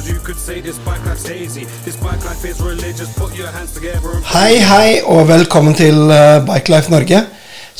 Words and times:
backwards. 0.00 0.08
You 0.08 0.20
could 0.24 0.38
say 0.38 0.60
this 0.60 0.78
bike 0.78 1.04
life's 1.06 1.26
hazy. 1.28 1.66
This 1.84 1.96
bike 1.96 2.24
life 2.24 2.44
is 2.44 2.60
religious. 2.60 3.12
Put 3.18 3.36
your 3.36 3.48
hands 3.48 3.72
together 3.74 4.16
and 4.16 4.24
Hei, 4.24 4.58
hei, 4.58 5.00
og 5.04 5.28
velkommen 5.28 5.74
til 5.74 5.94
Bikelife 5.94 6.46
Bike 6.46 6.70
Life 6.72 6.90
Norge. 6.90 7.22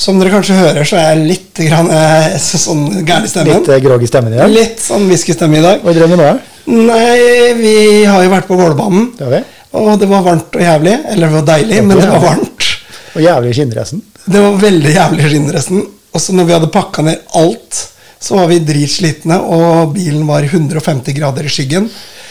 Som 0.01 0.21
dere 0.21 0.33
kanskje 0.33 0.57
hører, 0.57 0.85
så 0.85 0.97
er 0.97 1.09
jeg 1.11 1.27
litt 1.29 1.61
grann, 1.69 1.91
eh, 1.93 2.37
sånn 2.67 2.87
gæren 3.05 3.27
i 3.27 3.31
stemmen. 3.31 3.61
Litt 3.61 3.69
grog 3.69 3.85
grogg 3.85 4.05
i 4.05 4.11
stemmen 4.11 4.35
i 4.37 4.41
dag. 4.41 4.53
Litt 4.53 4.81
sånn 4.83 5.09
whiskystemme 5.11 5.61
i 5.61 5.65
dag. 5.65 5.85
Hva 5.85 5.95
driver 5.97 6.13
du 6.13 6.17
med 6.17 6.25
nå? 6.25 6.35
Nei, 6.71 7.55
vi 7.59 7.77
har 8.09 8.25
jo 8.25 8.33
vært 8.33 8.49
på 8.49 8.59
Det 9.19 9.27
har 9.27 9.35
vi. 9.39 9.43
og 9.73 9.93
det 10.01 10.09
var 10.11 10.27
varmt 10.27 10.57
og 10.57 10.63
jævlig. 10.67 10.97
Eller 11.13 11.27
det 11.27 11.39
var 11.39 11.49
deilig, 11.55 11.81
men 11.87 12.01
det 12.01 12.11
var 12.11 12.27
varmt. 12.27 12.69
Og 13.11 13.25
jævlig 13.25 13.55
skinndressen. 13.57 14.05
Det 14.31 14.45
var 14.45 14.61
veldig 14.61 14.93
jævlig 14.95 15.33
skinndressen. 15.33 15.87
Og 16.11 16.23
så 16.23 16.35
når 16.35 16.47
vi 16.47 16.55
hadde 16.57 16.71
pakka 16.75 17.03
ned 17.07 17.25
alt, 17.39 17.81
så 18.21 18.37
var 18.37 18.51
vi 18.51 18.59
dritslitne, 18.65 19.39
og 19.41 19.95
bilen 19.95 20.27
var 20.29 20.45
150 20.45 21.17
grader 21.17 21.49
i 21.49 21.53
skyggen. 21.53 21.89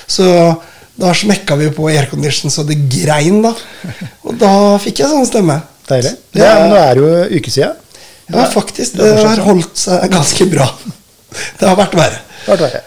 Så 0.10 0.28
da 1.00 1.14
smekka 1.16 1.56
vi 1.60 1.70
på 1.74 1.88
aircondition 1.90 2.52
så 2.54 2.66
det 2.68 2.78
grein, 2.92 3.42
da. 3.46 3.54
Og 4.28 4.38
da 4.40 4.52
fikk 4.82 5.02
jeg 5.02 5.12
sånn 5.12 5.28
stemme. 5.30 5.60
Deilig. 5.90 6.14
Det 6.36 6.44
Ja, 6.44 6.68
nå 6.70 6.78
er 6.78 7.00
det 7.00 7.06
jo 7.06 7.40
uke 7.40 7.54
siden. 7.54 7.78
Ja, 8.30 8.46
faktisk. 8.54 9.00
det 9.00 9.10
har 9.18 9.42
holdt 9.42 9.80
seg 9.80 10.06
ganske 10.14 10.46
bra. 10.52 10.68
Det 11.58 11.66
har 11.66 11.78
vært 11.80 11.96
verre. 11.98 12.20
Vært 12.46 12.66
verre. 12.68 12.82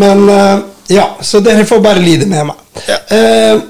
Men 0.00 0.24
eh, 0.32 0.62
ja, 0.96 1.06
så 1.20 1.42
dere 1.44 1.66
får 1.68 1.82
bare 1.84 2.00
lide 2.00 2.28
med 2.30 2.48
meg. 2.48 2.62
Ja. 2.88 2.98
Eh, 3.12 3.60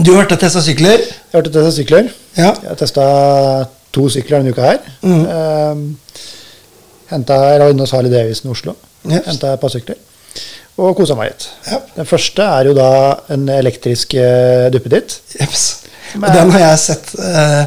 du 0.00 0.14
og 0.16 0.30
testa 0.32 0.62
sykler. 0.64 1.04
Jeg 1.04 1.38
og 1.42 1.50
testet 1.50 1.76
sykler. 1.76 2.08
Ja. 2.38 2.54
Jeg 2.62 2.70
har 2.72 2.78
testa 2.80 3.04
to 3.94 4.08
sykler 4.10 4.40
denne 4.40 4.54
uka 4.54 4.64
her. 4.64 4.80
Mm. 5.04 5.20
Mm. 5.28 5.84
Henta 7.14 7.38
hos 7.62 7.94
Harley 7.94 8.10
Davidson 8.12 8.50
i 8.50 8.56
Oslo. 8.56 8.74
Yes. 9.06 9.24
Henta 9.28 9.54
et 9.54 9.62
par 9.62 9.72
sykler. 9.72 10.00
Og 10.82 10.96
kosa 10.98 11.14
meg 11.14 11.30
litt. 11.30 11.46
Ja. 11.70 11.78
Den 11.94 12.08
første 12.10 12.46
er 12.56 12.68
jo 12.68 12.74
da 12.74 12.90
en 13.30 13.46
elektrisk 13.54 14.16
uh, 14.18 14.66
duppeditt. 14.74 15.20
Jeps. 15.38 15.66
Og 16.18 16.26
den 16.34 16.50
har 16.54 16.64
jeg 16.64 16.80
sett 16.82 17.12
uh, 17.18 17.64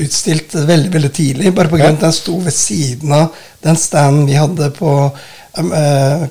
utstilt 0.00 0.54
veldig 0.56 0.92
veldig 0.94 1.10
tidlig, 1.16 1.52
bare 1.56 1.72
av 1.72 1.88
at 1.90 2.04
den 2.06 2.14
sto 2.14 2.36
ved 2.44 2.54
siden 2.54 3.12
av 3.16 3.42
den 3.64 3.76
standen 3.80 4.28
vi 4.28 4.36
hadde 4.38 4.70
på 4.76 4.92
um, 5.58 5.70
uh, 5.72 6.26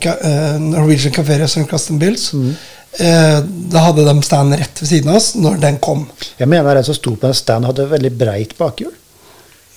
Norwegian 0.61 1.13
Café 1.13 1.37
Restaurant 1.41 1.69
Custom 1.69 2.01
Bills. 2.01 2.31
Mm. 2.33 2.55
Da 2.95 3.81
hadde 3.83 4.05
de 4.07 4.11
standen 4.23 4.55
rett 4.61 4.77
ved 4.79 4.87
siden 4.87 5.09
av 5.11 5.17
oss 5.19 5.33
når 5.35 5.57
den 5.59 5.81
kom. 5.83 6.05
Jeg 6.39 6.47
mener 6.47 6.77
den 6.77 6.85
som 6.87 6.95
sto 6.95 7.11
på 7.17 7.27
den 7.27 7.35
stand, 7.35 7.67
hadde 7.67 7.89
veldig 7.91 8.11
breit 8.15 8.53
bakhjul. 8.55 8.93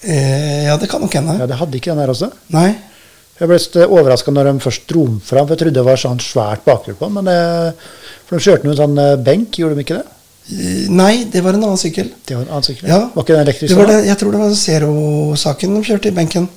Eh, 0.02 0.66
ja, 0.68 0.76
det 0.78 0.88
kan 0.90 1.00
nok 1.02 1.14
hende. 1.18 1.38
Ja, 1.40 1.46
Det 1.50 1.58
hadde 1.58 1.76
ikke 1.80 1.90
den 1.94 2.02
her 2.04 2.12
også. 2.14 2.30
Nei. 2.54 2.68
Jeg 3.38 3.46
ble 3.50 3.86
overraska 3.86 4.32
når 4.34 4.48
de 4.50 4.60
først 4.64 4.86
dro 4.90 5.04
den 5.06 5.18
fram, 5.22 5.46
for 5.46 5.54
jeg 5.54 5.60
trodde 5.62 5.78
det 5.78 5.86
var 5.86 6.00
sånn 6.00 6.18
svært 6.22 6.64
bakhjul 6.66 6.96
på 6.98 7.06
den. 7.06 7.20
Men 7.22 7.74
for 8.26 8.36
de 8.38 8.44
kjørte 8.44 8.66
noen 8.66 8.78
sånn 8.78 8.98
eh, 9.02 9.16
benk, 9.24 9.58
gjorde 9.60 9.78
de 9.78 9.84
ikke 9.86 9.98
det? 10.00 10.06
Eh, 10.52 10.86
Nei, 10.90 11.12
det 11.30 11.42
var 11.44 11.54
en 11.56 11.66
annen 11.68 11.80
sykkel. 11.80 12.10
Det 12.26 12.34
var 12.36 12.46
en 12.46 12.54
annen 12.56 12.66
sykkel. 12.66 12.88
Ja. 12.90 13.02
Var 13.14 13.26
ikke 13.26 13.36
den 13.36 13.44
elektrisk? 13.46 13.72
Det 13.74 13.78
var 13.78 13.92
det, 13.92 13.98
jeg 14.08 14.20
tror 14.22 14.34
det 14.34 14.40
var 14.42 14.56
Zero-saken 14.62 15.76
de 15.78 15.84
kjørte 15.90 16.10
i 16.10 16.16
benken. 16.18 16.48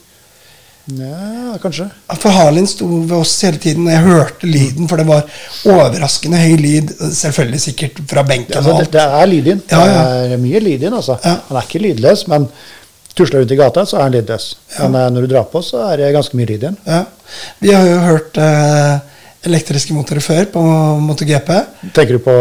Ja, 0.97 1.53
kanskje. 1.61 1.85
For 2.19 2.33
Harlin 2.33 2.65
sto 2.67 2.87
ved 2.89 3.13
oss 3.13 3.35
hele 3.45 3.59
tiden, 3.61 3.85
og 3.85 3.93
jeg 3.93 4.01
hørte 4.07 4.47
lyden, 4.49 4.87
for 4.89 4.97
det 4.99 5.05
var 5.07 5.27
overraskende 5.69 6.39
høy 6.41 6.55
lyd. 6.59 6.93
Selvfølgelig 7.13 7.61
sikkert 7.67 8.01
fra 8.09 8.23
benken 8.27 8.57
Altså, 8.57 8.73
og 8.73 8.81
det, 8.81 8.89
det 8.95 9.03
er 9.21 9.29
lyd 9.29 9.49
inn. 9.53 9.61
Ja, 9.69 9.81
ja. 9.85 10.01
Det 10.25 10.37
er 10.39 10.41
mye 10.41 10.63
lyd 10.65 10.87
inn, 10.87 10.95
altså. 10.97 11.19
Ja. 11.23 11.35
Han 11.51 11.59
er 11.61 11.67
ikke 11.69 11.83
lydløs, 11.85 12.25
men 12.31 12.49
tusler 13.17 13.41
rundt 13.41 13.51
i 13.53 13.59
gata, 13.59 13.85
så 13.85 13.99
er 13.99 14.05
han 14.07 14.15
lydløs. 14.15 14.45
Ja. 14.77 14.87
Men 14.87 14.99
eh, 15.01 15.09
når 15.15 15.27
du 15.27 15.33
drar 15.33 15.47
på, 15.51 15.61
så 15.65 15.83
er 15.89 16.01
det 16.01 16.13
ganske 16.15 16.37
mye 16.39 16.49
lyd 16.49 16.65
igjen. 16.65 16.77
Ja. 16.87 17.03
Vi 17.63 17.73
har 17.75 17.87
jo 17.87 17.99
hørt 18.05 18.39
eh, 18.41 18.97
elektriske 19.49 19.95
motorer 19.95 20.23
før 20.23 20.49
på 20.53 20.63
MotoGP. 21.07 21.53
Tenker 21.95 22.17
du 22.17 22.23
på, 22.25 22.35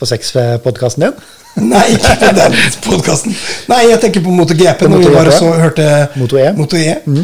på 0.00 0.08
sexpodkasten 0.12 1.06
din? 1.08 1.18
Nei, 1.72 1.84
ikke 1.94 2.14
på 2.20 2.30
den 2.36 2.56
podkasten. 2.84 3.36
Nei, 3.72 3.82
jeg 3.90 4.00
tenker 4.02 4.24
på 4.24 4.32
MotoGP, 4.34 4.82
På 4.84 4.92
når 4.92 5.04
vi 5.06 5.12
bare 5.14 5.32
så 5.32 5.50
hørte 5.56 5.86
Moto 6.20 6.36
E? 6.40 6.50
Moto 6.56 6.76
E. 6.76 6.98
Mm. 7.08 7.22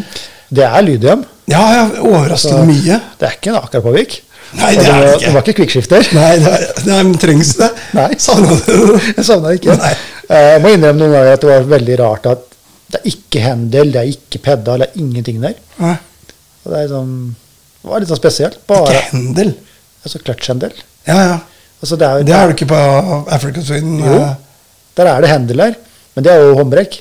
Det 0.53 0.65
er 0.69 0.85
lyd 0.87 1.05
igjen. 1.05 1.25
Ja, 1.53 1.63
ja, 1.75 1.83
overraskende 2.07 2.65
mye. 2.71 3.01
Det 3.21 3.27
er 3.29 3.35
ikke 3.37 3.51
en 3.53 3.59
Aker 3.61 3.83
Påvik. 3.85 4.21
Nei, 4.57 4.71
det 4.77 4.85
er 4.85 5.01
det 5.01 5.13
ikke. 5.17 5.25
Det 5.27 5.33
var 5.35 5.45
ikke 5.45 5.57
kvikkskifter. 5.61 6.09
Nei, 6.17 6.31
det, 6.41 6.53
er, 6.53 6.65
det 6.85 6.97
er, 6.97 7.11
trengs 7.21 7.53
det. 7.59 7.69
Nei. 7.97 8.09
Savna 8.21 8.53
du 8.53 8.83
det? 8.93 8.99
Jeg 9.17 9.25
savna 9.27 9.53
det 9.53 9.61
ikke. 9.63 9.77
Nei. 9.81 9.93
Eh, 10.29 10.49
Jeg 10.53 10.63
må 10.65 10.73
innrømme 10.77 11.01
noen 11.01 11.15
ganger 11.17 11.37
at 11.39 11.45
det 11.45 11.51
var 11.53 11.69
veldig 11.73 11.99
rart 12.03 12.29
at 12.33 12.49
det 12.93 13.01
er 13.01 13.09
ikke 13.13 13.41
hendel, 13.45 13.93
det 13.95 14.01
er 14.03 14.11
ikke 14.13 14.39
pedal, 14.45 14.83
det 14.85 14.89
er 14.91 15.01
ingenting 15.01 15.41
der. 15.43 15.55
Nei, 15.81 15.95
Og 16.65 16.73
det, 16.73 16.81
er 16.85 16.91
sånn, 16.93 17.13
det 17.83 17.91
var 17.91 18.03
litt 18.03 18.11
sånn 18.13 18.21
spesielt. 18.21 18.59
Bare 18.71 18.91
Ikke 18.93 19.07
hendel. 19.17 19.55
altså 20.05 20.21
clutch-hendel. 20.23 20.75
Ja, 21.09 21.17
ja. 21.31 21.39
Altså, 21.83 21.97
det 21.99 22.07
er, 22.07 22.23
Det 22.29 22.35
har 22.37 22.47
du 22.47 22.55
ikke 22.55 22.69
på 22.71 22.83
Africa 23.35 23.63
Sweden? 23.67 23.97
Jo. 23.99 24.13
eh, 24.21 24.35
Der 25.01 25.09
er 25.11 25.21
det 25.25 25.31
hendel 25.33 25.57
der, 25.65 25.75
men 26.15 26.25
det 26.27 26.33
er 26.35 26.45
jo 26.45 26.55
håndbrekk. 26.61 27.01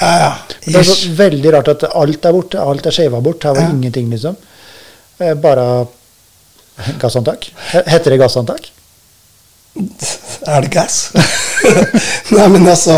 Ja, 0.00 0.08
ja. 0.24 0.30
Det 0.64 0.74
er 0.80 0.88
så 0.88 1.12
veldig 1.14 1.52
rart 1.54 1.68
at 1.70 1.84
alt 1.94 2.24
er 2.26 2.32
borte. 2.34 2.58
Alt 2.58 2.86
er 2.90 2.96
shava 2.96 3.20
bort. 3.22 3.44
Her 3.46 3.54
var 3.54 3.68
Ja. 3.68 3.74
ingenting, 3.76 4.08
liksom. 4.10 4.34
Eh, 5.20 5.34
Bare 5.34 5.86
gasshåndtak. 6.98 7.46
Heter 7.86 8.10
det 8.10 8.18
gasshåndtak? 8.24 8.70
Er 10.46 10.60
det 10.64 10.70
gass? 10.74 11.10
Nei, 12.34 12.48
men 12.48 12.66
altså 12.68 12.96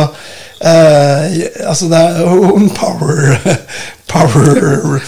eh, 0.60 1.68
Altså, 1.68 1.88
det 1.90 1.98
er 1.98 2.20
jo 2.20 2.54
en 2.56 2.70
power 2.70 3.36
Power 4.12 4.46
roll, 4.62 5.00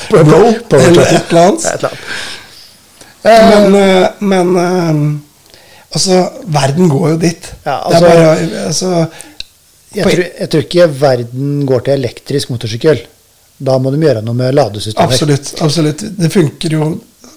Power 0.69 0.87
eller 0.89 1.03
et 1.07 1.31
eller 1.31 1.43
annet. 1.47 1.99
Men, 3.23 3.75
eh, 3.75 4.07
men 4.19 4.57
eh, 4.57 5.03
altså, 5.95 6.23
verden 6.45 6.89
går 6.91 7.09
jo 7.15 7.21
dit. 7.23 7.53
Ja, 7.65 7.79
det 7.89 7.95
altså- 7.95 8.07
er 8.07 8.17
bare 8.17 8.65
altså, 8.67 9.07
jeg, 9.95 10.05
tror, 10.05 10.25
jeg 10.41 10.51
tror 10.51 10.67
ikke 10.67 10.89
verden 11.01 11.67
går 11.67 11.87
til 11.87 11.93
elektrisk 11.93 12.51
motorsykkel. 12.51 13.05
Da 13.59 13.79
må 13.79 13.91
de 13.91 14.03
gjøre 14.03 14.23
noe 14.23 14.37
med 14.39 14.55
ladesystemet. 14.55 15.13
Absolutt. 15.13 15.55
absolutt. 15.65 16.05
Det 16.19 16.33
funker 16.33 16.75
jo 16.77 16.91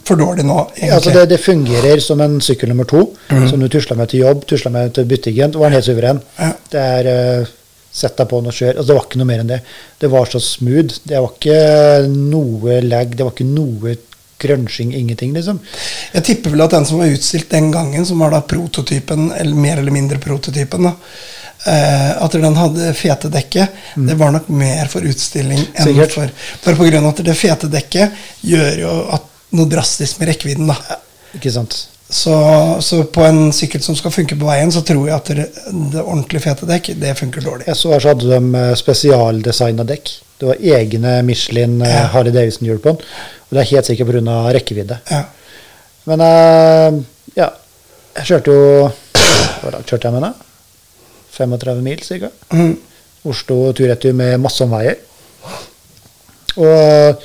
for 0.06 0.20
dårlig 0.20 0.44
nå, 0.46 0.58
egentlig. 0.76 0.92
Altså 0.98 1.14
det, 1.16 1.30
det 1.30 1.40
fungerer 1.40 2.02
som 2.04 2.22
en 2.22 2.40
sykkel 2.42 2.70
nummer 2.70 2.90
to, 2.90 3.06
som 3.30 3.62
du 3.62 3.68
tusla 3.72 3.96
med 3.98 4.12
til 4.12 4.26
jobb, 4.26 4.46
tusla 4.50 4.72
med 4.74 4.94
til 4.98 5.08
butikken. 5.10 5.54
Var 5.58 5.74
helt 5.78 5.88
suveren. 5.88 6.22
Ja. 6.40 6.52
Det 6.74 6.86
er 7.00 7.10
uh, 7.42 7.52
Sett 7.92 8.16
deg 8.18 8.30
på 8.32 8.40
den 8.40 8.52
og 8.52 8.56
kjør. 8.56 8.78
Altså, 8.78 8.88
det 8.88 8.96
var 8.98 9.08
ikke 9.10 9.20
noe 9.20 9.30
mer 9.32 9.42
enn 9.44 9.52
det. 9.52 9.60
Det 10.00 10.10
var 10.12 10.30
så 10.32 10.40
smooth. 10.40 11.02
Det 11.04 11.20
var 11.20 11.34
ikke 11.36 11.60
noe 12.14 12.80
lag, 12.86 13.12
det 13.18 13.28
var 13.28 13.36
ikke 13.36 13.50
noe 13.52 13.98
crunching, 14.42 14.94
ingenting, 14.98 15.34
liksom. 15.34 15.60
Jeg 16.16 16.24
tipper 16.26 16.56
vel 16.56 16.64
at 16.66 16.74
den 16.74 16.88
som 16.90 17.02
var 17.02 17.12
utstilt 17.14 17.52
den 17.52 17.70
gangen, 17.74 18.06
som 18.08 18.24
var 18.24 18.34
da 18.34 18.42
prototypen, 18.42 19.28
eller 19.38 19.60
mer 19.68 19.78
eller 19.78 19.94
mindre 19.94 20.18
prototypen, 20.24 20.88
da, 20.88 20.94
eh, 21.70 22.24
at 22.24 22.38
den 22.42 22.58
hadde 22.58 22.94
fete 22.98 23.30
dekket, 23.30 23.78
det 24.08 24.18
var 24.18 24.34
nok 24.34 24.50
mer 24.50 24.90
for 24.90 25.06
utstilling 25.06 25.62
enn 25.62 25.86
Mm. 25.86 25.94
Sikkert. 25.94 26.12
for 26.64 26.76
Bare 26.76 26.98
av 26.98 27.06
at 27.12 27.24
det 27.24 27.38
fete 27.38 27.70
dekket 27.70 28.12
gjør 28.42 28.80
jo 28.80 28.96
at 29.14 29.30
noe 29.52 29.70
drastisk 29.70 30.20
med 30.20 30.30
rekkevidden, 30.30 30.68
da. 30.68 30.78
Ikke 31.36 31.52
sant? 31.52 31.88
Så, 32.12 32.34
så 32.84 32.98
på 33.08 33.24
en 33.24 33.54
sykkel 33.56 33.80
som 33.84 33.96
skal 33.96 34.12
funke 34.12 34.36
på 34.36 34.48
veien, 34.50 34.72
så 34.74 34.82
tror 34.84 35.06
jeg 35.08 35.16
at 35.16 35.30
det, 35.32 35.46
det 35.94 36.02
ordentlig 36.04 36.42
fete 36.44 36.68
dekk, 36.68 36.90
det 37.00 37.14
funker 37.16 37.46
dårlig. 37.46 37.68
Jeg 37.70 37.80
så 37.80 37.94
her 37.94 38.04
så 38.04 38.12
hadde 38.12 38.28
de 38.34 38.60
eh, 38.60 38.72
spesialdesigna 38.76 39.86
dekk. 39.88 40.12
Det 40.42 40.50
var 40.50 40.66
egne 40.76 41.14
Michelin 41.24 41.78
eh, 41.86 41.94
Ja. 41.94 42.10
Harley 42.12 42.34
Davidson-hjul 42.36 42.82
på 42.84 42.92
den. 42.92 43.06
Og 43.48 43.56
det 43.56 43.62
er 43.64 43.70
helt 43.72 43.88
sikkert 43.88 44.12
pga. 44.12 44.36
rekkevidde. 44.58 44.98
Ja. 45.08 45.22
Men 46.12 46.24
eh, 46.26 46.98
ja, 47.38 47.48
jeg 48.18 48.28
kjørte 48.28 48.56
jo 48.58 48.90
Hvor 49.62 49.76
langt 49.76 49.88
kjørte 49.88 50.10
jeg 50.10 50.16
med 50.18 50.26
det? 50.26 50.34
35 51.38 51.86
mil 51.86 52.04
ca. 52.04 52.32
Mm. 52.52 52.74
Oslo 53.32 53.60
tur-retur 53.78 54.18
med 54.18 54.36
masse 54.42 54.66
omveier. 54.66 54.98
Og 56.60 57.24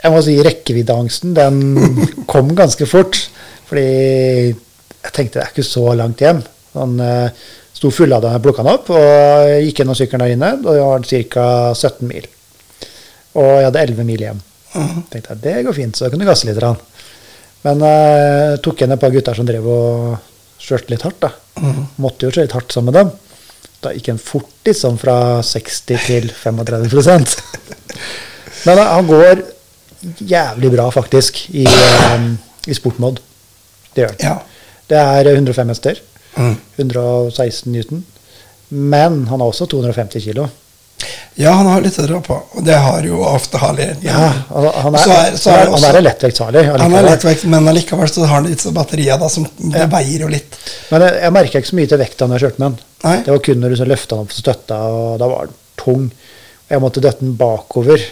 jeg 0.00 0.12
må 0.14 0.22
si 0.24 0.38
rekkeviddeangsten 0.40 1.36
den 1.36 1.60
kom 2.32 2.54
ganske 2.56 2.88
fort. 2.88 3.26
Fordi 3.70 3.86
jeg 4.50 5.14
tenkte 5.14 5.38
det 5.38 5.46
er 5.46 5.54
ikke 5.54 5.66
så 5.66 5.86
langt 5.94 6.20
hjem. 6.20 6.42
Han 6.74 6.98
eh, 7.04 7.46
sto 7.76 7.92
fullada 7.94 8.34
da 8.34 8.42
plukka 8.42 8.64
den 8.66 8.74
opp, 8.74 8.90
og 8.92 9.54
gikk 9.64 9.80
gjennom 9.80 9.98
sykkelen 9.98 10.26
der 10.26 10.34
inne. 10.34 10.50
Det 10.64 10.76
var 10.82 11.06
ca. 11.06 11.46
17 11.78 12.10
mil. 12.10 12.26
Og 13.38 13.50
jeg 13.60 13.68
hadde 13.68 13.84
11 13.86 14.08
mil 14.08 14.26
hjem. 14.26 14.42
Mhm. 14.70 15.06
tenkte 15.10 15.34
jeg, 15.34 15.42
det 15.42 15.54
går 15.66 15.74
fint, 15.74 15.96
så 15.96 16.06
jeg 16.06 16.14
kunne 16.14 16.28
gasse 16.28 16.46
litt. 16.46 16.58
grann. 16.58 16.78
Men 17.64 17.82
jeg 17.84 18.60
tok 18.64 18.78
igjen 18.78 18.94
et 18.94 19.00
par 19.02 19.14
gutter 19.14 19.36
som 19.36 19.48
drev 19.48 19.66
og 19.68 20.18
kjørte 20.60 20.92
litt 20.92 21.06
hardt. 21.06 21.20
da. 21.24 21.32
Mm. 21.60 21.88
Måtte 22.02 22.26
jo 22.26 22.34
kjøre 22.34 22.46
litt 22.46 22.56
hardt 22.56 22.74
sammen 22.74 22.92
med 22.92 23.00
dem. 23.00 23.10
Da 23.80 23.94
gikk 23.96 24.10
han 24.12 24.20
fort 24.20 24.70
sånn 24.76 24.98
fra 25.00 25.16
60 25.46 26.04
til 26.06 26.28
35% 26.36 27.36
Men 28.66 28.76
eh, 28.76 28.90
han 28.92 29.08
går 29.08 29.42
jævlig 30.20 30.70
bra, 30.72 30.86
faktisk, 30.92 31.42
i, 31.56 31.64
um, 32.14 32.32
i 32.68 32.76
sportmod. 32.76 33.20
Det 33.94 34.04
gjør 34.04 34.14
han. 34.14 34.22
Ja. 34.24 34.38
Det 34.90 34.98
er 34.98 35.32
105 35.34 35.68
hester. 35.74 36.00
Mm. 36.36 36.56
116 36.78 37.72
Newton. 37.72 38.04
Men 38.68 39.24
han 39.26 39.40
har 39.40 39.48
også 39.50 39.66
250 39.70 40.20
kilo. 40.24 40.48
ja, 41.40 41.50
han 41.56 41.66
har 41.66 41.80
litt 41.82 41.96
å 41.98 42.04
dra 42.06 42.18
på, 42.20 42.36
og 42.54 42.64
det 42.66 42.74
har 42.76 43.02
jo 43.06 43.22
ofte 43.24 43.58
Harley. 43.58 43.94
Ja, 44.04 44.28
han, 44.50 44.94
er, 44.94 44.98
Så 45.00 45.10
er- 45.14 45.36
så 45.40 45.50
er 45.54 45.70
han 45.72 45.84
er 45.88 45.96
en 45.98 46.04
lettvektsharley. 46.04 46.64
Han 46.68 46.94
er 46.94 47.06
lettvekt, 47.08 47.44
men 47.50 47.66
allikevel 47.70 48.08
så 48.12 48.20
har 48.26 48.34
han 48.42 48.46
litt 48.50 48.60
sånn 48.60 48.74
batterier 48.76 49.18
da, 49.18 49.28
som 49.32 49.46
det 49.72 49.86
veier 49.90 50.20
jo 50.26 50.28
litt. 50.28 50.58
Men 50.90 51.06
jeg, 51.06 51.16
jeg 51.22 51.32
merka 51.38 51.58
ikke 51.62 51.70
så 51.72 51.78
mye 51.80 51.88
til 51.94 51.98
vekta 52.02 52.28
når 52.28 52.38
jeg 52.38 52.44
kjørte 52.50 52.60
med 52.62 52.70
den. 52.76 53.24
Det 53.24 53.32
var 53.32 53.42
kun 53.48 53.60
når 53.64 53.70
du 53.74 53.76
så 53.80 53.88
løfta 53.88 54.14
den 54.16 54.26
opp 54.26 54.34
for 54.34 54.42
støtta, 54.44 54.80
og 54.92 55.18
da 55.22 55.30
var 55.32 55.46
den 55.50 55.56
tung. 55.80 56.10
Jeg 56.70 56.80
måtte 56.84 57.00
døtte 57.02 57.24
den 57.24 57.34
bakover. 57.40 58.04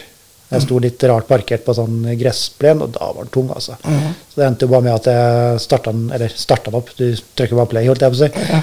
Jeg 0.49 0.63
sto 0.65 0.79
litt 0.81 1.03
rart 1.05 1.27
parkert 1.29 1.61
på 1.65 1.75
sånn 1.77 1.99
gressplen, 2.17 2.79
og 2.81 2.91
da 2.95 3.11
var 3.13 3.23
den 3.27 3.33
tung, 3.35 3.49
altså. 3.53 3.75
Mhm. 3.83 4.13
Så 4.31 4.35
det 4.41 4.45
endte 4.47 4.65
jo 4.65 4.71
bare 4.71 4.81
med 4.87 4.93
at 4.95 5.05
jeg 5.11 5.59
starta 5.61 5.91
den, 5.93 6.07
eller 6.15 6.29
starta 6.33 6.71
den 6.71 6.79
opp, 6.79 6.89
du 6.97 7.05
trykker 7.37 7.55
bare 7.59 7.69
play, 7.69 7.85
holdt 7.85 8.01
jeg 8.01 8.11
på 8.11 8.17
å 8.17 8.23
si, 8.23 8.51
Ja. 8.53 8.61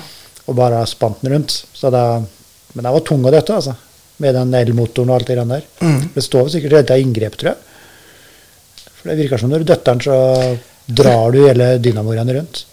og 0.49 0.57
bare 0.57 0.87
spant 0.87 1.21
den 1.23 1.33
rundt. 1.33 1.65
Så 1.75 1.91
da, 1.93 2.19
men 2.75 2.83
den 2.83 2.93
var 2.93 3.01
tung 3.07 3.23
å 3.23 3.31
døtte, 3.31 3.55
altså. 3.55 3.77
Med 4.19 4.35
den 4.35 4.53
elmotoren 4.55 5.11
og 5.11 5.21
alt 5.21 5.27
det 5.27 5.37
grann 5.37 5.49
der. 5.49 5.63
Mhm. 5.81 6.11
Det 6.15 6.23
står 6.25 6.43
vel 6.49 6.51
sikkert 6.57 6.73
redd 6.73 6.91
av 6.91 6.99
inngrep, 6.99 7.37
tror 7.37 7.51
jeg. 7.53 7.57
For 8.97 9.09
det 9.11 9.19
virker 9.19 9.39
som 9.39 9.51
når 9.51 9.59
du 9.59 9.65
døtter 9.73 9.95
den, 9.95 10.01
så 10.01 10.59
drar 10.89 11.31
du 11.33 11.47
hele 11.47 11.79
dynamoen 11.79 12.35
rundt. 12.35 12.65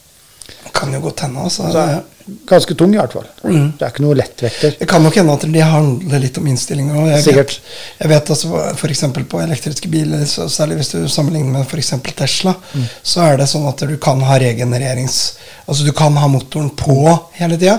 Kan 0.73 0.91
jo 0.93 0.99
godt 1.01 1.19
hende, 1.21 1.39
altså. 1.43 1.69
Så 1.71 2.03
ganske 2.47 2.75
tung 2.79 2.93
i 2.93 2.97
hvert 2.97 3.13
fall. 3.15 3.25
Mm. 3.43 3.73
Det 3.77 3.85
er 3.85 3.91
ikke 3.93 4.03
noe 4.05 4.15
lettvekter. 4.19 4.75
Det 4.79 4.87
kan 4.89 5.03
nok 5.03 5.15
hende 5.19 5.33
at 5.35 5.45
det 5.53 5.63
handler 5.67 6.19
litt 6.23 6.37
om 6.39 6.47
innstillinger. 6.47 6.95
Jeg 7.11 7.23
Sikkert. 7.25 7.55
Vet, 7.57 7.99
jeg 7.99 8.11
vet 8.13 8.31
altså 8.35 8.61
f.eks. 8.73 9.03
på 9.33 9.41
elektriske 9.43 9.91
biler, 9.91 10.25
så, 10.29 10.47
særlig 10.51 10.77
hvis 10.79 10.93
du 10.95 10.99
sammenligner 11.11 11.51
med 11.59 11.67
f.eks. 11.67 11.93
Tesla, 12.15 12.55
Mm. 12.73 12.85
så 13.03 13.21
er 13.27 13.37
det 13.37 13.47
sånn 13.51 13.67
at 13.69 13.83
du 13.89 13.97
kan 14.01 14.21
ha 14.25 14.37
regenererings... 14.41 15.19
Altså 15.67 15.85
du 15.87 15.91
kan 15.95 16.15
ha 16.19 16.27
motoren 16.27 16.69
på 16.75 16.95
hele 17.37 17.55
tida, 17.57 17.77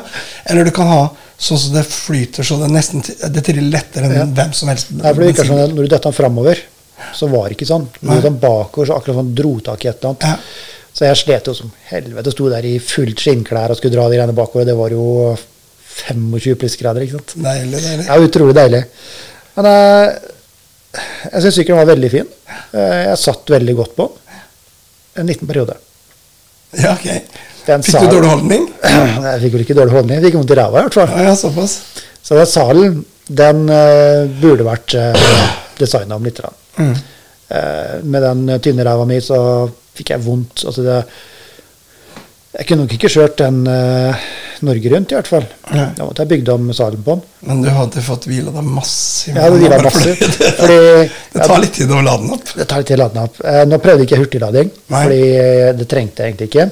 eller 0.49 0.65
du 0.65 0.71
kan 0.73 0.87
ha 0.89 1.01
sånn 1.37 1.59
som 1.61 1.75
det 1.75 1.83
flyter 1.85 2.47
så 2.47 2.57
det 2.63 2.71
nesten 2.73 3.03
det 3.05 3.43
triller 3.45 3.67
lettere 3.75 4.07
enn 4.09 4.15
Ja. 4.17 4.25
hvem 4.39 4.53
som 4.57 4.71
helst. 4.73 4.93
Nei, 4.95 5.11
for 5.13 5.21
det 5.21 5.33
virker 5.35 5.51
sånn 5.51 5.75
Når 5.75 5.83
du 5.83 5.89
detter 5.91 6.09
den 6.09 6.17
framover, 6.17 6.63
så 7.15 7.29
var 7.29 7.49
det 7.51 7.57
ikke 7.59 7.69
sånn. 7.69 7.89
Når 8.01 8.09
du 8.09 8.15
døtte 8.15 8.31
den 8.31 8.39
bakover, 8.41 8.87
så 8.89 8.97
akkurat 8.97 9.19
sånn 9.21 9.35
dro 9.37 9.53
tak 9.61 9.85
i 9.85 9.89
et 9.91 9.99
eller 10.01 10.15
annet. 10.15 10.23
Ja. 10.23 10.37
Så 10.95 11.09
jeg 11.09 11.19
slet 11.19 11.49
jo 11.51 11.55
som 11.59 11.73
helvete. 11.89 12.33
Sto 12.35 12.49
der 12.53 12.67
i 12.69 12.77
fullt 12.83 13.23
skinnklær 13.23 13.73
og 13.73 13.79
skulle 13.81 13.97
dra 13.97 14.07
de 14.11 14.19
greiene 14.19 14.37
bakover. 14.37 14.67
Det 14.69 14.77
var 14.79 14.95
jo 14.95 15.07
25 15.95 16.59
plussgrader, 16.61 17.07
ikke 17.07 17.19
sant. 17.19 17.35
Deilig, 17.43 17.81
deilig. 17.83 18.07
Ja, 18.07 18.19
utrolig 18.23 18.55
deilig. 18.57 18.83
Men 19.57 19.71
eh, 19.71 20.29
jeg 21.33 21.43
syns 21.43 21.59
sykkelen 21.59 21.81
var 21.83 21.91
veldig 21.91 22.11
fin. 22.13 22.31
Eh, 22.75 23.01
jeg 23.09 23.19
satt 23.23 23.55
veldig 23.57 23.75
godt 23.81 23.97
på 23.99 24.07
den. 24.11 24.39
En 25.23 25.31
liten 25.31 25.51
periode. 25.51 25.77
Ja, 26.79 26.95
ok. 26.95 27.07
Den 27.65 27.85
Fikk 27.87 28.03
du 28.03 28.17
dårlig 28.19 28.29
holdning? 28.29 28.65
Jeg 29.25 29.41
fikk 29.45 29.55
vel 29.55 29.63
ikke 29.65 29.77
dårlig 29.79 29.95
holdning, 29.95 30.19
jeg 30.19 30.25
fikk 30.27 30.35
vondt 30.37 30.51
i 30.53 30.57
ræva 30.59 30.81
i 30.83 30.85
hvert 30.85 30.97
fall. 30.99 31.13
Ja, 31.15 31.23
ja, 31.31 31.37
såpass. 31.39 31.77
Så 32.21 32.37
den 32.37 32.49
salen, 32.51 32.99
den 33.41 33.63
uh, 33.71 34.27
burde 34.43 34.67
vært 34.67 34.97
uh, 35.01 35.31
designa 35.79 36.19
om 36.19 36.27
litt. 36.29 36.43
grann. 36.43 36.59
Mm. 36.77 36.93
Eh, 37.55 38.01
med 38.03 38.23
den 38.25 38.47
tynne 38.65 38.85
ræva 38.87 39.05
mi 39.07 39.21
så 39.23 39.39
fikk 39.95 40.11
jeg 40.15 40.25
vondt. 40.25 40.65
Altså 40.67 40.83
det, 40.83 40.99
jeg 42.55 42.67
kunne 42.69 42.85
nok 42.85 42.93
ikke 42.97 43.11
kjørt 43.11 43.37
den 43.41 43.63
eh, 43.67 44.27
Norge 44.65 44.91
rundt, 44.93 45.11
i 45.13 45.17
hvert 45.19 45.29
fall. 45.29 45.47
Nei. 45.75 45.87
Da 45.99 46.05
måtte 46.07 46.23
jeg 46.25 46.31
bygd 46.31 46.51
om 46.55 46.69
salen 46.77 47.03
på 47.05 47.17
den. 47.17 47.25
Men 47.49 47.63
du 47.65 47.69
hadde 47.75 48.03
fått 48.07 48.29
hvila 48.31 48.53
deg 48.55 48.69
massivt. 48.77 49.35
Jeg 49.35 49.43
hadde 49.43 49.59
hvilet 49.59 49.83
Bare 49.83 49.91
fordi 49.91 50.15
fordi- 50.61 51.09
det 51.35 51.49
tar 51.51 51.59
litt 51.65 51.75
tid 51.81 51.91
å 51.91 52.03
lade 52.07 52.23
den 52.23 52.37
opp. 52.39 52.53
Det 52.55 52.67
tar 52.71 52.83
litt 52.83 52.91
tid 52.93 52.99
å 52.99 53.03
lade 53.03 53.15
den 53.19 53.27
opp. 53.29 53.41
Eh, 53.45 53.65
nå 53.71 53.81
prøvde 53.83 54.05
jeg 54.05 54.11
ikke 54.11 54.21
hurtiglading, 54.23 54.71
Nei. 54.95 55.03
fordi 55.05 55.21
det 55.81 55.89
trengte 55.91 56.23
jeg 56.23 56.33
egentlig 56.35 56.51
ikke. 56.53 56.69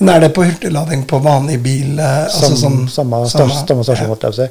Men 0.00 0.14
er 0.16 0.24
det 0.26 0.32
på 0.36 0.44
hurtiglading 0.48 1.04
på 1.08 1.20
vanlig 1.24 1.60
bil? 1.64 1.92
eh, 2.00 2.24
Altså 2.24 2.48
som, 2.56 2.58
sånn, 2.64 2.80
samme, 2.96 3.22
samme, 3.28 3.60
samme 3.68 3.84
stasjon, 3.86 4.10
holdt 4.12 4.26
jeg 4.28 4.32
på 4.32 4.36
å 4.36 4.40
si. 4.40 4.48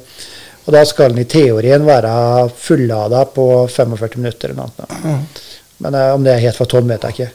Og 0.66 0.70
da 0.76 0.84
skal 0.86 1.10
den 1.14 1.24
i 1.24 1.28
teorien 1.30 1.82
være 1.86 2.12
fullada 2.54 3.24
på 3.34 3.46
45 3.68 4.16
minutter 4.20 4.52
eller 4.52 4.62
noe. 4.68 4.86
annet. 5.02 5.40
Men 5.82 5.94
eh, 5.98 6.12
om 6.14 6.22
det 6.22 6.36
er 6.36 6.44
helt 6.46 6.56
fra 6.60 6.66
tom, 6.70 6.86
vet 6.88 7.02
jeg 7.08 7.16
ikke. 7.16 7.30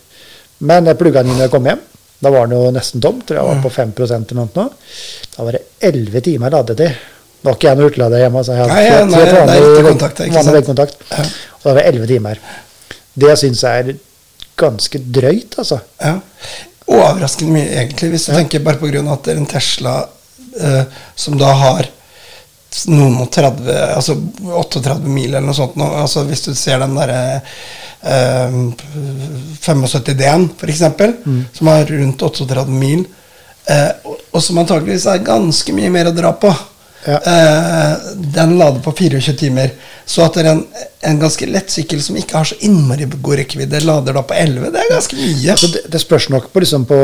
Men 0.69 0.87
jeg 0.87 0.97
plugga 0.97 1.23
den 1.23 1.33
inn 1.33 1.41
da 1.41 1.47
jeg 1.49 1.53
kom 1.57 1.67
hjem. 1.67 1.81
Da 2.23 2.31
var 2.33 2.47
den 2.47 2.55
jo 2.57 2.71
nesten 2.73 3.01
tom. 3.03 3.19
Tror 3.21 3.37
jeg 3.41 3.49
var 3.49 3.59
på 3.65 3.69
5% 3.75 4.31
eller 4.33 4.47
noe. 4.55 4.69
Da 5.35 5.43
var 5.45 5.57
det 5.57 5.65
11 5.91 6.23
timer 6.29 6.55
ladetid. 6.55 6.95
Nå 7.43 7.51
har 7.51 7.57
ikke 7.59 7.67
jeg 7.69 7.77
noe 7.77 7.85
hurtiglader 7.89 8.23
hjemme. 8.23 8.41
Så 8.47 8.55
jeg 8.55 8.63
hadde 8.63 8.73
Nei, 8.73 8.87
nei, 8.87 9.03
nei, 9.11 9.19
nei, 9.19 9.57
det 9.59 9.67
vanlig 9.67 9.83
kontakt, 9.91 10.23
vanlig 10.39 10.55
veggkontakt. 10.57 11.03
Ja. 11.11 11.27
Og 11.59 11.67
da 11.67 11.69
var 11.73 11.81
det 11.81 11.85
11 11.91 12.07
timer. 12.13 12.41
Det 13.17 13.35
syns 13.43 13.61
jeg 13.67 13.83
er 13.83 13.99
ganske 14.57 15.03
drøyt, 15.19 15.59
altså. 15.61 15.77
Ja. 16.01 16.15
Overraskende 16.87 17.53
mye, 17.53 17.67
egentlig, 17.83 18.09
hvis 18.15 18.25
du 18.25 18.31
Ja. 18.31 18.37
tenker 18.39 18.63
bare 18.65 18.79
på 18.81 18.87
grunn 18.89 19.07
av 19.11 19.19
at 19.19 19.23
det 19.27 19.33
er 19.35 19.41
en 19.43 19.49
Tesla 19.51 19.93
eh, 20.63 20.83
som 21.15 21.37
da 21.37 21.51
har 21.53 21.89
noen 22.91 23.17
og 23.23 23.31
30, 23.33 23.67
altså 23.97 24.15
38 24.61 24.99
mil 25.09 25.31
eller 25.31 25.47
noe 25.47 25.57
sånt. 25.57 25.75
Nå, 25.79 25.87
altså 26.03 26.23
hvis 26.29 26.45
du 26.45 26.51
ser 26.55 26.79
den 26.83 26.95
derre 26.97 27.19
eh, 28.03 28.57
75D-en, 29.61 30.49
f.eks., 30.57 30.81
Mm. 31.25 31.45
som 31.53 31.67
har 31.67 31.85
rundt 31.85 32.21
38 32.21 32.67
mil, 32.71 33.05
eh, 33.69 33.89
og, 34.05 34.17
og 34.31 34.43
som 34.43 34.57
antakeligvis 34.61 35.05
er 35.11 35.23
ganske 35.25 35.73
mye 35.75 35.89
mer 35.91 36.09
å 36.11 36.15
dra 36.15 36.31
på. 36.37 36.51
Ja. 37.07 37.17
Eh, 37.21 38.13
den 38.35 38.57
lader 38.59 38.81
på 38.83 38.91
24 38.97 39.33
timer. 39.39 39.71
Så 40.05 40.23
at 40.25 40.35
det 40.35 40.43
er 40.45 40.49
en, 40.53 40.63
en 41.07 41.19
ganske 41.21 41.47
lett 41.47 41.71
sykkel 41.71 42.01
som 42.03 42.17
ikke 42.19 42.37
har 42.39 42.47
så 42.49 42.57
innmari 42.67 43.05
god 43.15 43.37
rekkevidde, 43.41 43.83
lader 43.85 44.17
da 44.17 44.23
på 44.27 44.35
11, 44.35 44.71
det 44.73 44.81
er 44.85 44.93
ganske 44.93 45.15
mye. 45.19 45.51
altså 45.53 45.67
det, 45.73 45.85
det 45.93 46.01
spørs 46.03 46.29
nok 46.33 46.49
på, 46.53 46.63
liksom, 46.63 46.85
på 46.89 46.97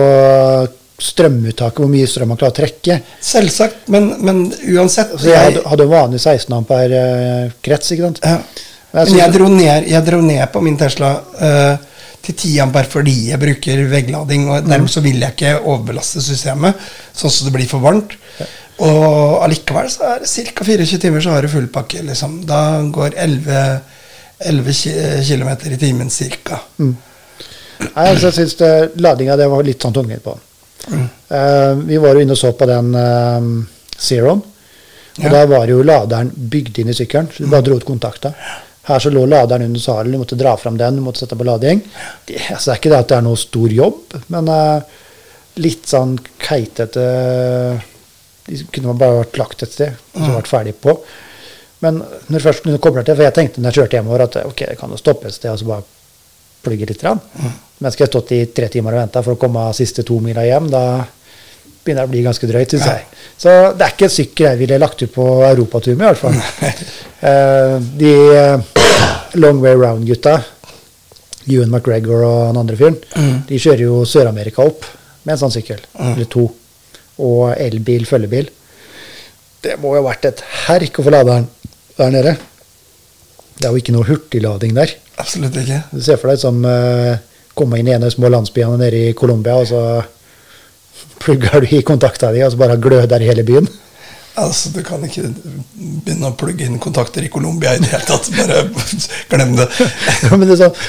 strømuttaket, 1.01 1.79
hvor 1.81 1.89
mye 1.91 2.09
strøm 2.09 2.33
man 2.33 2.39
klarer 2.39 2.53
å 2.53 2.59
trekke. 2.59 2.99
Selvsagt, 3.23 3.87
men, 3.93 4.11
men 4.23 4.43
uansett 4.75 5.15
Så 5.17 5.31
jeg 5.31 5.39
hadde, 5.39 5.63
hadde 5.71 5.89
vanlig 5.89 6.21
16 6.21 6.53
ampere 6.57 6.99
eh, 6.99 7.55
krets, 7.65 7.91
ikke 7.95 8.11
sant. 8.11 8.21
ja. 8.23 8.37
Men 8.93 9.01
jeg 9.01 9.09
Men 9.09 9.19
jeg 9.23 9.33
dro, 9.33 9.47
ned, 9.49 9.87
jeg 9.89 10.05
dro 10.05 10.19
ned 10.21 10.43
på 10.53 10.61
min 10.61 10.75
Tesla 10.77 11.15
eh, 11.41 11.93
til 12.23 12.35
10 12.35 12.59
ampere 12.67 12.91
fordi 12.91 13.15
jeg 13.31 13.41
bruker 13.41 13.81
vegglading, 13.89 14.45
og 14.53 14.67
dermed 14.69 14.91
så 14.93 15.01
vil 15.03 15.17
jeg 15.23 15.33
ikke 15.33 15.55
overbelaste 15.63 16.21
systemet 16.23 16.77
sånn 17.11 17.33
som 17.33 17.49
det 17.49 17.55
blir 17.57 17.67
for 17.71 17.83
varmt. 17.83 18.13
Og 18.83 19.41
allikevel 19.43 19.89
så 19.91 20.13
er 20.13 20.23
det 20.23 20.29
ca. 20.29 20.65
24 20.65 21.01
timer, 21.01 21.25
så 21.25 21.33
har 21.33 21.45
du 21.45 21.51
full 21.51 21.67
pakke. 21.73 22.01
Liksom. 22.05 22.39
Da 22.49 22.61
går 22.93 23.17
11, 23.17 23.65
11 24.53 24.79
km 25.27 25.51
i 25.73 25.81
timen 25.81 26.13
ca. 26.13 26.61
Nei, 26.77 28.07
altså, 28.07 28.29
jeg 28.29 28.37
synes 28.39 28.57
det, 28.61 28.73
ladinga 29.01 29.35
det 29.39 29.49
var 29.51 29.65
litt 29.65 29.81
sånn 29.83 29.93
tungvint 29.95 30.23
på. 30.23 30.37
Eh, 30.87 31.75
vi 31.87 31.97
var 31.97 32.15
jo 32.15 32.23
inne 32.23 32.35
og 32.35 32.39
så 32.39 32.51
på 32.57 32.67
den 32.69 32.91
uh, 32.95 33.97
Zeroen. 33.97 34.41
Og 35.13 35.23
Ja. 35.23 35.29
der 35.29 35.47
var 35.47 35.69
jo 35.69 35.83
laderen 35.85 36.31
bygd 36.33 36.79
inn 36.81 36.89
i 36.89 36.95
sykkelen, 36.97 37.27
så 37.29 37.43
du 37.43 37.49
bare 37.51 37.61
dro 37.61 37.75
ut 37.77 37.85
kontakta. 37.85 38.31
Her 38.87 38.99
så 38.99 39.11
lå 39.13 39.27
laderen 39.29 39.67
under 39.67 39.79
salen, 39.79 40.11
du 40.11 40.17
måtte 40.17 40.35
dra 40.35 40.55
fram 40.57 40.77
den, 40.77 40.97
du 40.97 41.01
måtte 41.05 41.21
sette 41.21 41.37
på 41.37 41.45
lading. 41.45 41.83
Det, 42.25 42.39
altså, 42.49 42.71
det 42.71 42.73
er 42.73 42.79
ikke 42.81 42.89
det 42.89 42.99
at 42.99 43.11
det 43.11 43.17
er 43.19 43.27
noe 43.27 43.37
stor 43.39 43.75
jobb, 43.77 44.17
men 44.33 44.49
uh, 44.49 44.81
litt 45.61 45.85
sånn 45.85 46.17
keitete 46.41 47.03
De 48.43 48.57
kunne 48.73 48.89
man 48.89 48.97
bare 48.99 49.19
vært 49.21 49.37
lagt 49.39 49.63
et 49.63 49.71
sted, 49.71 49.93
og 50.15 50.25
så 50.25 50.33
vært 50.33 50.49
ferdig 50.51 50.73
på. 50.83 50.97
Men 51.85 52.01
når 52.01 52.39
du 52.39 52.43
først 52.43 52.63
kunne 52.65 52.81
koble 52.83 53.03
til, 53.05 53.15
for 53.15 53.23
jeg 53.23 53.35
tenkte 53.37 53.61
når 53.61 53.69
jeg 53.71 53.83
kjørte 53.83 53.99
hjemover 53.99 54.23
at 54.25 54.35
ok, 54.43 54.65
det 54.71 54.79
kan 54.79 54.91
jo 54.91 54.99
stoppe 54.99 55.29
et 55.29 55.35
sted 55.37 55.51
og 55.53 55.61
så 55.61 55.69
bare 55.69 55.85
plugge 56.63 56.87
litt. 56.89 57.03
Men 57.03 57.91
skal 57.91 58.05
jeg 58.05 58.13
stått 58.13 58.31
i 58.35 58.45
tre 58.55 58.69
timer 58.71 58.95
og 58.95 59.03
venta 59.03 59.23
for 59.25 59.35
å 59.35 59.41
komme 59.41 59.65
siste 59.75 60.05
to 60.07 60.19
mila 60.23 60.45
hjem, 60.47 60.69
da 60.71 60.83
begynner 61.83 62.05
det 62.05 62.07
å 62.07 62.13
bli 62.13 62.23
ganske 62.23 62.47
drøyt, 62.47 62.73
syns 62.73 62.87
jeg. 62.87 63.05
Så 63.43 63.51
det 63.75 63.85
er 63.85 63.95
ikke 63.95 64.07
et 64.07 64.15
sykkel 64.15 64.47
jeg 64.47 64.59
ville 64.61 64.79
lagt 64.79 65.03
ut 65.03 65.11
på 65.11 65.25
europatur 65.49 65.97
med, 65.99 66.05
i 66.05 66.11
hvert 66.11 66.21
fall. 66.21 66.37
uh, 67.27 67.75
de 67.99 68.13
eh, 68.39 68.83
Long 69.41 69.59
Way 69.63 69.75
Round-gutta, 69.75 70.37
Ewan 71.51 71.73
McGregor 71.73 72.23
og 72.23 72.37
han 72.47 72.61
andre 72.61 72.79
fyren, 72.79 72.99
de 73.49 73.59
kjører 73.59 73.83
jo 73.83 74.03
Sør-Amerika 74.07 74.63
opp 74.63 74.87
med 75.25 75.35
en 75.35 75.41
sånn 75.43 75.55
sykkel, 75.57 75.81
eller 75.99 76.29
to. 76.31 76.47
Og 77.23 77.51
elbil, 77.59 78.07
følgebil. 78.07 78.47
Det 79.63 79.75
må 79.79 79.93
jo 79.93 80.01
ha 80.01 80.07
vært 80.07 80.29
et 80.31 80.43
herk 80.69 80.99
å 80.99 81.05
få 81.05 81.11
laderen 81.11 81.49
der 81.97 82.15
nede. 82.15 82.33
Det 83.59 83.67
er 83.67 83.71
jo 83.71 83.83
ikke 83.83 83.95
noe 83.95 84.07
hurtiglading 84.07 84.73
der. 84.75 84.95
Absolutt 85.21 85.57
ikke. 85.61 85.83
Du 85.91 86.01
ser 86.01 86.19
for 86.21 86.31
deg 86.31 86.41
som 86.41 86.59
uh, 86.65 87.13
komme 87.57 87.79
inn 87.79 87.89
i 87.89 87.93
en 87.93 88.03
av 88.03 88.09
de 88.09 88.15
små 88.15 88.31
landsbyene 88.33 88.79
nede 88.81 89.05
i 89.09 89.13
Colombia, 89.17 89.59
og 89.61 89.69
så 89.69 89.83
plugger 91.23 91.63
du 91.63 91.75
i 91.77 91.83
kontakta 91.85 92.31
di, 92.33 92.41
og 92.43 92.51
så 92.53 92.59
bare 92.59 92.79
gløder 92.81 93.23
i 93.23 93.29
hele 93.29 93.45
byen. 93.47 93.69
Altså, 94.41 94.71
Du 94.73 94.81
kan 94.85 95.03
ikke 95.05 95.29
begynne 95.77 96.31
å 96.31 96.37
plugge 96.37 96.65
inn 96.65 96.81
kontakter 96.81 97.25
i 97.25 97.31
Colombia 97.31 97.75
i 97.75 97.81
det 97.83 97.91
hele 97.91 98.07
tatt. 98.07 98.31
Bare 98.33 98.63
glem 99.29 99.55
det. 99.59 99.69
Men 100.31 100.47
det 100.47 100.55
er 100.57 100.61
sånn, 100.65 100.85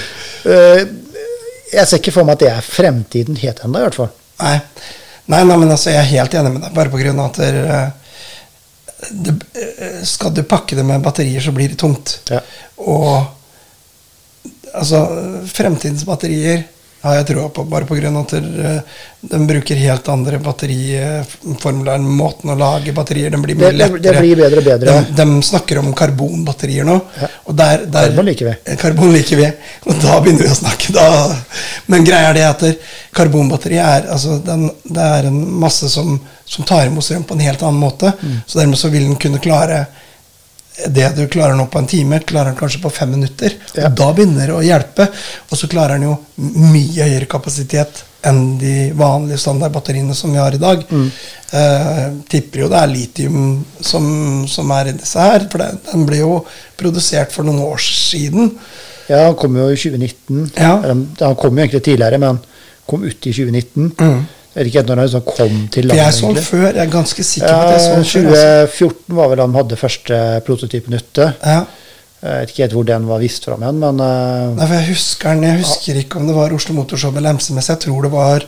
uh, 0.48 1.00
jeg 1.74 1.88
ser 1.90 2.00
ikke 2.00 2.14
for 2.14 2.26
meg 2.26 2.38
at 2.38 2.44
det 2.44 2.52
er 2.52 2.66
fremtiden 2.66 3.38
helt 3.40 3.64
ennå, 3.64 3.80
i 3.80 3.88
hvert 3.88 3.98
fall. 3.98 4.12
Nei. 4.40 4.58
Nei, 5.24 5.40
nei, 5.48 5.56
men 5.56 5.70
altså, 5.72 5.88
jeg 5.88 6.02
er 6.02 6.10
helt 6.10 6.34
enig 6.36 6.50
med 6.52 6.66
deg, 6.66 6.72
bare 6.76 6.92
på 6.92 6.98
grunn 7.00 7.20
av 7.22 7.30
at 7.30 7.38
det, 7.40 7.46
er, 7.48 9.12
det, 9.24 9.32
eh, 9.56 10.02
Skal 10.04 10.34
du 10.36 10.42
pakke 10.48 10.76
det 10.76 10.84
med 10.84 11.04
batterier, 11.04 11.40
så 11.40 11.54
blir 11.56 11.72
det 11.72 11.78
tungt. 11.80 12.18
Ja. 12.28 12.42
Og 12.84 13.33
altså, 14.74 15.44
fremtidens 15.50 16.04
batterier 16.08 16.64
har 17.04 17.18
jeg 17.18 17.26
troa 17.28 17.50
på, 17.52 17.66
bare 17.68 17.84
pga. 17.84 18.08
at 18.20 18.32
eh, 18.32 18.78
de 19.28 19.38
bruker 19.44 19.76
helt 19.76 20.06
andre 20.08 20.38
batteriformler. 20.40 21.98
Måten 22.00 22.48
å 22.50 22.56
lage 22.56 22.94
batterier 22.96 23.30
De 23.30 23.36
blir 23.42 23.54
mye 23.58 23.70
Det- 23.72 23.76
det- 23.76 23.90
lettere. 23.90 24.12
det 24.12 24.20
blir 24.22 24.36
bedre 24.36 24.58
og 24.58 24.64
bedre. 24.64 24.94
De, 25.10 25.24
de 25.24 25.42
snakker 25.42 25.78
om 25.82 25.92
karbonbatterier 25.92 26.84
nå. 26.88 26.94
Ja. 27.20 27.28
Der, 27.52 27.84
der, 27.84 28.08
Karbon 28.08 28.24
liker 28.26 28.46
vi. 28.48 28.76
Karbon 28.80 29.12
liker 29.12 29.36
vi. 29.36 29.50
Og 29.86 30.00
da 30.00 30.20
begynner 30.20 30.42
vi 30.48 30.48
å 30.48 30.56
snakke. 30.62 30.92
Da. 30.96 31.36
Men 31.92 32.04
greia 32.08 32.30
er 32.30 32.34
det 32.34 32.46
at 32.48 32.60
det- 32.60 32.78
karbonbatteri 33.14 33.76
er, 33.78 34.08
altså, 34.10 34.38
den, 34.44 34.70
det 34.88 35.02
er 35.04 35.26
en 35.28 35.42
masse 35.60 35.88
som, 35.92 36.16
som 36.46 36.64
tar 36.64 36.86
imot 36.86 37.04
strøm 37.04 37.24
på 37.28 37.34
en 37.36 37.40
helt 37.44 37.62
annen 37.62 37.80
måte. 37.84 38.14
Mm. 38.22 38.40
Så 38.46 38.58
dermed 38.62 38.78
så 38.80 38.88
vil 38.90 39.04
den 39.10 39.16
kunne 39.20 39.38
klare 39.44 39.86
det 40.74 41.10
du 41.16 41.26
klarer 41.30 41.54
nå 41.54 41.68
på 41.70 41.78
en 41.78 41.86
time, 41.86 42.18
klarer 42.26 42.50
den 42.50 42.58
kanskje 42.58 42.82
på 42.82 42.90
fem 42.90 43.12
minutter. 43.14 43.54
Ja. 43.76 43.86
Og 43.88 43.98
da 44.00 44.08
begynner 44.16 44.50
det 44.50 44.56
å 44.56 44.64
hjelpe. 44.64 45.06
Og 45.50 45.58
så 45.58 45.70
klarer 45.70 45.98
den 45.98 46.08
jo 46.08 46.16
mye 46.72 47.06
høyere 47.06 47.30
kapasitet 47.30 48.02
enn 48.24 48.56
de 48.58 48.74
vanlige 48.96 49.38
standardbatteriene 49.42 50.16
som 50.16 50.32
vi 50.32 50.40
har 50.40 50.56
i 50.56 50.60
dag. 50.60 50.82
Mm. 50.88 51.10
Eh, 51.60 52.04
tipper 52.32 52.64
jo 52.64 52.70
det 52.72 52.80
er 52.80 52.90
litium 52.90 53.44
som, 53.84 54.06
som 54.50 54.72
er 54.74 54.90
i 54.90 54.96
disse 54.96 55.28
her. 55.28 55.46
For 55.52 55.62
det, 55.62 55.70
den 55.92 56.06
ble 56.08 56.22
jo 56.22 56.38
produsert 56.80 57.34
for 57.34 57.46
noen 57.46 57.62
år 57.66 57.84
siden. 57.84 58.50
Ja, 59.10 59.26
han 59.28 59.36
kom 59.38 59.56
jo 59.60 59.68
i 59.70 59.78
2019. 59.78 60.48
Ja. 60.56 60.78
Eller, 60.80 61.04
Han 61.20 61.36
kom 61.38 61.54
jo 61.54 61.66
egentlig 61.66 61.84
tidligere, 61.84 62.18
men 62.18 62.34
han 62.34 62.40
kom 62.88 63.04
ut 63.04 63.28
i 63.28 63.32
2019. 63.36 63.92
Mm. 64.00 64.24
Jeg 64.54 64.60
vet 64.60 64.68
ikke 64.70 64.82
når 64.86 65.00
han 65.00 65.08
liksom 65.08 65.24
kom 65.26 65.54
til 65.74 65.88
landet. 65.90 66.00
jeg 66.04 66.14
så 66.14 66.28
den 66.30 66.44
før. 66.46 66.66
Jeg 66.68 66.82
er 66.84 66.90
ganske 66.92 67.24
sikker 67.26 67.54
på 67.54 67.62
at 67.62 67.72
jeg 67.72 67.80
så 67.84 67.94
den 67.96 68.04
før. 68.06 68.28
Altså. 68.30 68.84
2014 68.84 69.16
var 69.18 69.32
vel 69.32 69.40
de 69.42 69.56
hadde 69.58 69.78
første 69.80 70.20
prototypen 70.46 70.94
ute. 70.94 71.26
Ja. 71.42 71.64
Jeg 72.24 72.40
vet 72.40 72.52
ikke 72.52 72.62
helt 72.62 72.76
hvor 72.78 72.86
den 72.88 73.08
var 73.08 73.20
vist 73.20 73.44
fram 73.44 73.64
igjen, 73.64 73.80
men 73.82 73.98
eh, 74.00 74.52
Nei, 74.54 74.68
for 74.68 74.76
jeg 74.78 74.88
husker 74.94 75.34
den. 75.34 75.42
Jeg 75.44 75.60
husker 75.60 75.98
ikke 76.00 76.20
om 76.20 76.30
det 76.30 76.36
var 76.38 76.54
Oslo 76.56 76.76
Motorshow 76.78 77.18
eller 77.18 77.36
MC-messig. 77.36 77.74
Jeg 77.74 77.82
tror 77.84 78.06
det 78.06 78.12
var 78.14 78.46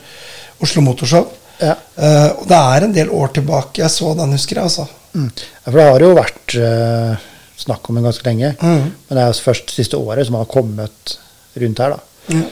Oslo 0.65 0.85
Motorshow. 0.87 1.27
ja. 1.61 1.75
Uh, 1.97 2.31
og 2.41 2.47
det 2.49 2.57
er 2.57 2.85
en 2.87 2.95
del 2.95 3.13
år 3.17 3.31
tilbake 3.37 3.81
jeg 3.83 3.93
så 3.93 4.15
den, 4.17 4.33
husker 4.37 4.61
jeg. 4.61 4.71
altså. 4.71 4.87
Mm. 5.13 5.29
ja. 5.29 5.65
For 5.67 5.81
det 5.81 5.87
har 5.91 6.05
jo 6.07 6.11
vært 6.17 6.57
uh, 6.61 7.29
snakk 7.67 7.91
om 7.91 7.99
den 7.99 8.07
ganske 8.09 8.29
lenge. 8.29 8.55
Mm. 8.63 8.87
Men 9.09 9.19
det 9.19 9.25
er 9.25 9.33
jo 9.33 9.47
først 9.51 9.75
siste 9.75 10.01
året 10.01 10.29
som 10.29 10.39
har 10.39 10.49
kommet 10.49 11.17
rundt 11.57 11.83
her, 11.83 11.97
da. 11.97 12.33
Mm. 12.33 12.47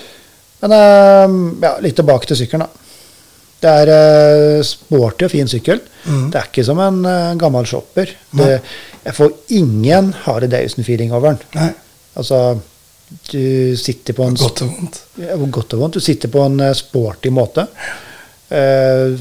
Men 0.64 0.76
uh, 0.76 1.38
ja, 1.64 1.76
litt 1.84 1.96
tilbake 2.02 2.28
til 2.28 2.42
sykkelen, 2.42 2.66
da. 2.66 2.83
Det 3.64 3.72
er 3.72 3.90
uh, 3.94 4.60
sporty 4.66 5.24
og 5.24 5.32
fin 5.32 5.48
sykkel. 5.48 5.80
Mm. 6.04 6.26
Det 6.32 6.36
er 6.40 6.48
ikke 6.50 6.66
som 6.66 6.80
en 6.84 7.00
uh, 7.08 7.32
gammel 7.40 7.64
shopper. 7.68 8.12
Det, 8.36 8.48
jeg 9.06 9.16
får 9.16 9.30
ingen 9.56 10.10
Harley 10.26 10.50
Davidson-feeling 10.52 11.14
over 11.16 11.32
den. 11.32 11.70
Altså, 12.14 12.40
du 13.30 13.76
sitter 13.80 14.16
på 14.16 14.26
en 14.28 14.36
godt 14.36 14.64
og 14.66 14.74
vondt. 14.74 15.00
Ja, 15.22 15.38
godt 15.38 15.76
og 15.76 15.84
vondt. 15.84 15.96
Du 15.96 16.04
sitter 16.04 16.32
på 16.32 16.44
en 16.44 16.60
uh, 16.60 16.74
sporty 16.76 17.32
måte. 17.32 17.64
Uh, 18.52 19.16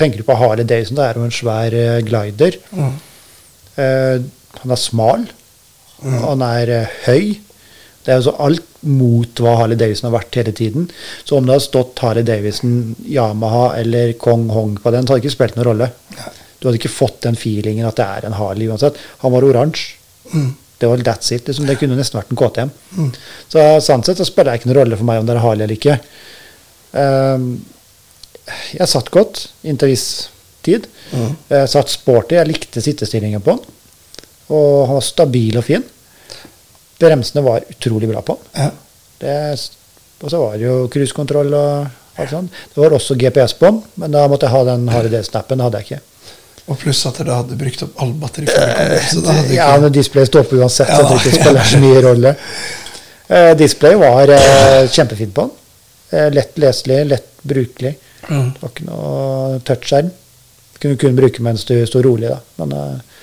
tenker 0.00 0.22
du 0.22 0.28
på 0.28 0.38
Harley 0.40 0.64
Davidson, 0.64 0.96
det 0.96 1.04
er 1.10 1.20
jo 1.20 1.26
en 1.28 1.36
svær 1.36 1.76
glider. 2.06 2.56
Mm. 2.72 2.94
Han 3.76 4.72
er 4.72 4.80
smal. 4.80 5.26
Mm. 6.00 6.16
Han 6.22 6.44
er 6.46 6.72
høy. 7.04 7.34
Det 8.04 8.12
er 8.14 8.20
jo 8.20 8.26
så 8.30 8.34
alt 8.40 8.64
mot 8.86 9.42
hva 9.42 9.54
Harley 9.60 9.78
Davidson 9.78 10.08
har 10.08 10.16
vært 10.18 10.38
hele 10.40 10.52
tiden. 10.56 10.88
Så 11.24 11.36
om 11.36 11.46
det 11.46 11.56
hadde 11.56 11.66
stått 11.66 12.02
Harley 12.04 12.26
Davidson, 12.26 12.94
Yamaha 13.10 13.68
eller 13.80 14.12
Kong 14.22 14.48
Hong 14.54 14.76
på 14.82 14.92
den, 14.94 15.06
så 15.06 15.14
hadde 15.14 15.22
det 15.22 15.26
ikke 15.26 15.36
spilt 15.36 15.58
noen 15.58 15.68
rolle. 15.70 15.90
Du 16.58 16.68
hadde 16.68 16.80
ikke 16.80 16.92
fått 16.92 17.20
den 17.26 17.38
feelingen 17.38 17.88
at 17.88 17.98
det 17.98 18.06
er 18.06 18.28
en 18.28 18.38
Harley 18.38 18.70
uansett. 18.70 18.98
Han 19.24 19.34
var 19.34 19.46
oransje. 19.46 19.96
Mm. 20.32 20.54
Det 20.78 20.90
var 20.90 21.00
that's 21.04 21.32
it. 21.32 21.46
Liksom. 21.48 21.66
Det 21.66 21.78
kunne 21.80 21.96
nesten 21.96 22.18
vært 22.20 22.32
en 22.32 22.40
KTM. 22.40 22.72
Så 23.52 23.64
sånn 23.84 24.04
sett 24.04 24.20
så 24.20 24.26
spiller 24.28 24.52
det 24.52 24.60
ikke 24.60 24.70
noen 24.70 24.80
rolle 24.82 24.98
for 25.00 25.08
meg 25.08 25.20
om 25.20 25.28
det 25.28 25.36
er 25.36 25.44
Harley 25.44 25.64
eller 25.64 25.76
ikke. 25.78 25.98
Um, 26.92 27.46
jeg 28.76 28.88
satt 28.90 29.12
godt 29.14 29.46
inntil 29.66 29.92
viss 29.94 30.08
tid. 30.66 30.88
Jeg 31.50 31.72
satt 31.72 31.92
sporty. 31.92 32.36
Jeg 32.36 32.50
likte 32.50 32.82
sittestillingen 32.84 33.44
på 33.44 33.56
den. 33.56 33.76
Og 34.56 34.86
han 34.86 34.98
var 34.98 35.06
stabil 35.06 35.56
og 35.58 35.66
fin. 35.66 35.84
Bremsene 37.00 37.44
var 37.44 37.64
utrolig 37.70 38.08
bra 38.08 38.22
på. 38.24 38.38
Ja. 38.56 38.70
Det, 39.20 39.36
og 40.22 40.32
så 40.32 40.40
var 40.40 40.56
det 40.56 40.64
jo 40.66 40.76
cruisekontroll 40.92 41.54
og 41.56 42.20
alt 42.20 42.32
sånt. 42.32 42.60
Det 42.72 42.80
var 42.80 42.96
også 42.96 43.16
GPS 43.20 43.56
på 43.58 43.68
den, 43.68 43.80
men 44.00 44.14
da 44.14 44.24
måtte 44.32 44.48
jeg 44.48 44.56
ha 44.56 44.62
den 44.70 44.88
harde 44.92 45.12
Davidson-appen. 45.12 45.60
Det 45.60 45.66
hadde 45.66 45.82
jeg 45.82 45.90
ikke. 45.90 46.02
Og 46.66 46.78
pluss 46.80 47.04
at 47.06 47.20
dere 47.20 47.36
hadde 47.38 47.58
brukt 47.60 47.84
opp 47.86 48.00
all 48.02 48.12
batteri 48.18 48.48
hadde 48.50 49.44
Ja, 49.54 49.68
men 49.78 49.92
displayet 49.94 50.32
står 50.32 50.48
på 50.50 50.58
uansett, 50.58 50.90
Ja, 50.90 51.04
så 51.06 51.20
det 51.22 51.36
spiller 51.36 51.68
så 51.68 51.78
mye 51.82 52.02
rolle. 52.02 52.34
Uh, 53.30 53.52
displayet 53.58 54.00
var 54.02 54.32
uh, 54.32 54.88
kjempefint 54.90 55.34
på 55.36 55.46
den. 55.46 55.52
Uh, 56.14 56.28
lett 56.34 56.58
leselig, 56.58 56.98
lett 57.12 57.28
brukelig. 57.46 57.94
Mm. 58.26 58.48
Det 58.54 58.62
var 58.64 58.72
ikke 58.72 58.88
noe 58.88 59.60
touchskjerm. 59.66 60.10
Kunne 60.82 60.98
kun 61.00 61.18
bruke 61.18 61.44
mens 61.44 61.64
du 61.68 61.76
sto 61.88 62.02
rolig, 62.04 62.32
da. 62.32 62.40
Men 62.62 62.74
eh. 62.76 62.88
Helt 62.96 63.15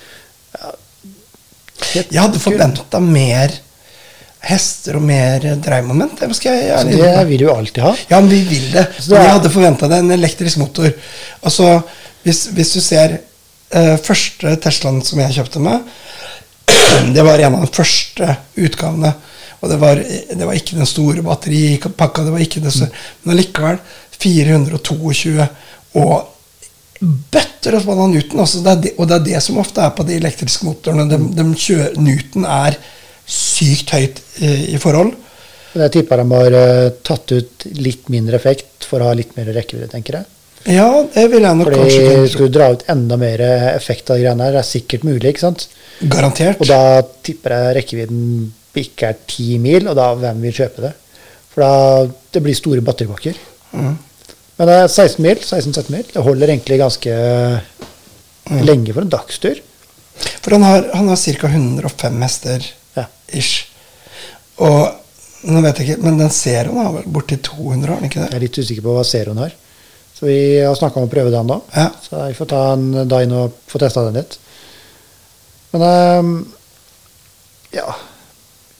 Jeg 1.94 2.20
hadde 2.20 2.40
forventa 2.42 3.00
mer 3.02 3.54
hester 4.44 4.98
og 4.98 5.04
mer 5.06 5.44
dreiemoment. 5.64 6.18
Det 6.20 6.28
Det 6.84 7.28
vil 7.28 7.44
du 7.44 7.50
alltid 7.50 7.82
ha. 7.82 7.92
Ja, 8.10 8.20
men 8.20 8.30
vi 8.32 8.40
vil 8.48 8.66
det. 8.72 8.86
Men 9.08 9.22
jeg 9.22 9.36
hadde 9.36 9.52
forventa 9.52 9.88
det. 9.88 10.00
En 10.04 10.16
elektrisk 10.16 10.60
motor. 10.60 10.90
Altså, 11.42 11.68
hvis, 12.24 12.46
hvis 12.56 12.72
du 12.76 12.80
ser 12.84 13.18
eh, 13.70 13.96
første 14.04 14.56
Teslaen 14.64 15.00
som 15.04 15.22
jeg 15.22 15.38
kjøpte 15.38 15.62
meg, 15.64 15.86
det 17.16 17.24
var 17.24 17.40
en 17.40 17.58
av 17.60 17.64
de 17.64 17.72
første 17.72 18.36
utgavene. 18.56 19.14
Og 19.64 19.70
det 19.70 19.80
var, 19.80 19.96
det 19.96 20.44
var 20.44 20.58
ikke 20.58 20.76
den 20.76 20.88
store 20.88 21.24
batteripakka, 21.24 22.26
det 22.26 22.34
var 22.34 22.44
ikke 22.44 22.60
det 22.60 22.74
større. 22.74 23.04
Men 23.22 23.36
allikevel 23.36 23.78
422 24.20 25.46
og 26.00 26.33
bøtter 27.04 27.76
og 27.78 27.84
spann 27.84 28.02
av 28.04 28.12
Newton. 28.12 28.42
Altså 28.44 28.62
det 28.64 28.74
det, 28.84 28.94
og 28.98 29.08
det 29.10 29.16
er 29.16 29.26
det 29.28 29.42
som 29.44 29.60
ofte 29.62 29.82
er 29.84 29.94
på 29.96 30.06
de 30.08 30.18
elektriske 30.18 30.66
motorene. 30.68 31.08
De, 31.10 31.18
de 31.36 31.46
kjører, 31.52 31.98
Newton 32.00 32.48
er 32.48 32.78
sykt 33.24 33.94
høyt 33.94 34.20
i, 34.40 34.54
i 34.74 34.80
forhold. 34.80 35.14
Jeg 35.74 35.90
tipper 35.96 36.22
de 36.22 36.26
har 36.30 36.56
eh, 36.58 36.92
tatt 37.02 37.32
ut 37.34 37.66
litt 37.82 38.10
mindre 38.12 38.38
effekt 38.38 38.86
for 38.86 39.02
å 39.02 39.10
ha 39.10 39.16
litt 39.18 39.34
mer 39.38 39.50
rekkevidde, 39.56 39.90
tenker 39.90 40.20
jeg. 40.20 40.30
Ja, 40.74 40.88
det 41.12 41.26
vil 41.32 41.44
jeg 41.44 41.58
nok 41.58 41.68
kanskje 41.68 42.04
tenke. 42.04 42.28
skal 42.32 42.48
du 42.48 42.54
dra 42.54 42.68
ut 42.72 42.84
enda 42.94 43.18
mer 43.20 43.42
effekt 43.74 44.08
av 44.08 44.16
de 44.16 44.24
greiene 44.24 44.46
her, 44.46 44.54
det 44.54 44.62
er 44.62 44.68
sikkert 44.68 45.04
mulig, 45.04 45.34
ikke 45.34 45.42
sant? 45.42 45.66
Garantert. 46.00 46.62
Og 46.62 46.70
da 46.70 47.02
tipper 47.26 47.56
jeg 47.56 47.74
rekkevidden 47.80 48.28
ikke 48.80 49.10
er 49.10 49.18
ti 49.28 49.58
mil, 49.62 49.88
og 49.90 49.98
da 49.98 50.08
hvem 50.18 50.40
vil 50.46 50.56
kjøpe 50.56 50.86
det? 50.86 50.94
For 51.54 51.62
da 51.62 52.06
det 52.34 52.42
blir 52.42 52.56
store 52.58 52.82
batteripakker. 52.84 53.36
Mm. 53.74 53.94
Men 54.58 54.68
det 54.70 54.74
er 54.78 54.88
16 54.88 55.22
mil, 55.24 55.38
16-17 55.42 55.90
mil. 55.90 56.04
Det 56.14 56.22
holder 56.22 56.52
egentlig 56.54 56.78
ganske 56.82 57.14
Mm. 58.44 58.60
lenge 58.68 58.92
for 58.92 59.00
en 59.00 59.08
dagstur. 59.08 59.56
For 60.44 60.50
han 60.52 60.62
har, 60.62 60.90
han 60.94 61.08
har 61.08 61.16
ca. 61.16 61.48
105 61.48 62.18
hester 62.22 62.66
Ja. 62.96 63.06
ish. 63.32 63.64
Og 64.58 64.94
nå 65.48 65.62
vet 65.62 65.78
jeg 65.78 65.88
ikke, 65.88 66.02
men 66.04 66.18
den 66.18 66.28
serien 66.30 66.76
har 66.76 66.92
vel 66.92 67.06
borti 67.10 67.38
200, 67.40 67.88
har 67.88 68.00
den 68.00 68.10
ikke 68.10 68.20
Jeg 68.28 68.34
er 68.34 68.40
litt 68.44 68.58
usikker 68.58 68.82
på 68.84 68.94
hva 68.98 69.04
Zeroen 69.04 69.38
har. 69.40 69.52
Så 70.14 70.26
vi 70.28 70.58
har 70.60 70.74
snakka 70.76 71.00
om 71.00 71.08
å 71.08 71.10
prøve 71.10 71.32
den 71.32 71.46
da. 71.48 71.56
Ja. 71.74 71.88
Så 72.04 72.20
vi 72.28 72.34
får 72.36 72.46
ta 72.52 72.60
en 72.74 73.08
da 73.08 73.22
inn 73.24 73.32
og 73.32 73.52
få 73.66 73.78
testa 73.80 74.04
den 74.04 74.14
litt. 74.20 74.36
Men 75.72 75.82
um, 76.20 76.54
ja 77.72 77.88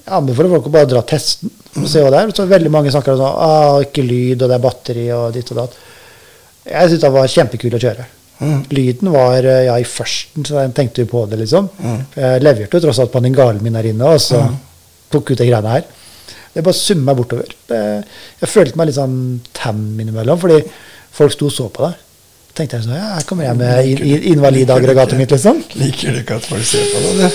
Jeg 0.05 0.13
anbefaler 0.15 0.51
folk 0.53 0.67
å 0.69 0.71
bare 0.77 0.87
dra 0.93 1.01
testen 1.03 1.51
og 1.81 1.89
se 1.91 2.03
hva 2.05 2.11
det 2.15 2.21
er. 2.23 2.35
Så 2.37 2.47
veldig 2.51 2.71
mange 2.73 2.93
snakker 2.95 3.15
om 3.15 3.19
sånn, 3.23 3.41
ah, 3.49 3.79
ikke 3.85 4.05
lyd, 4.07 4.43
og 4.43 4.49
det 4.51 4.59
er 4.59 4.63
batteri 4.65 5.07
og 5.17 5.33
ditt 5.35 5.51
og 5.55 5.59
datt. 5.63 5.79
Jeg 6.65 6.89
syntes 6.93 7.03
det 7.05 7.11
var 7.13 7.27
kjempekul 7.29 7.75
å 7.77 7.83
kjøre. 7.83 8.07
Mm. 8.45 8.61
Lyden 8.75 9.11
var 9.15 9.45
eh, 9.47 9.65
ja, 9.69 9.75
i 9.79 9.85
førsten, 9.87 10.45
så 10.47 10.63
jeg 10.63 10.73
tenkte 10.75 11.05
jo 11.05 11.11
på 11.11 11.25
det, 11.31 11.39
liksom. 11.45 11.69
Mm. 11.79 11.99
Jeg 12.19 12.43
leverte 12.43 12.79
jo 12.79 12.85
tross 12.87 12.99
alt 13.03 13.13
paningalen 13.15 13.61
min 13.63 13.77
her 13.79 13.87
inne, 13.93 14.15
og 14.17 14.23
så 14.23 14.41
tok 15.13 15.31
ut 15.35 15.39
de 15.39 15.47
greiene 15.51 15.75
her. 15.77 15.85
Det 16.55 16.63
bare 16.63 16.79
summa 16.79 17.11
meg 17.13 17.19
bortover. 17.19 17.53
Det, 17.69 17.79
jeg 18.41 18.51
følte 18.51 18.79
meg 18.79 18.89
litt 18.91 18.99
sånn 18.99 19.15
tam 19.55 19.85
innimellom, 20.03 20.39
fordi 20.43 20.61
folk 21.15 21.35
sto 21.35 21.47
og 21.51 21.55
så 21.55 21.69
på 21.75 21.85
det. 21.87 21.93
tenkte 22.55 22.77
jeg 22.79 22.85
sånn, 22.87 22.95
ja, 22.99 23.09
her 23.17 23.25
kommer 23.27 23.45
jeg 23.49 23.57
med 23.59 23.87
in- 23.91 24.03
in- 24.15 24.27
invalidaggregatet 24.37 25.19
mitt, 25.19 25.31
liksom. 25.35 25.63
Liker 25.81 26.15
du 26.15 26.21
ikke 26.23 26.37
at 26.39 26.47
folk 26.47 26.63
ser 26.67 26.85
på 26.93 27.01
deg? 27.03 27.23
det? 27.25 27.31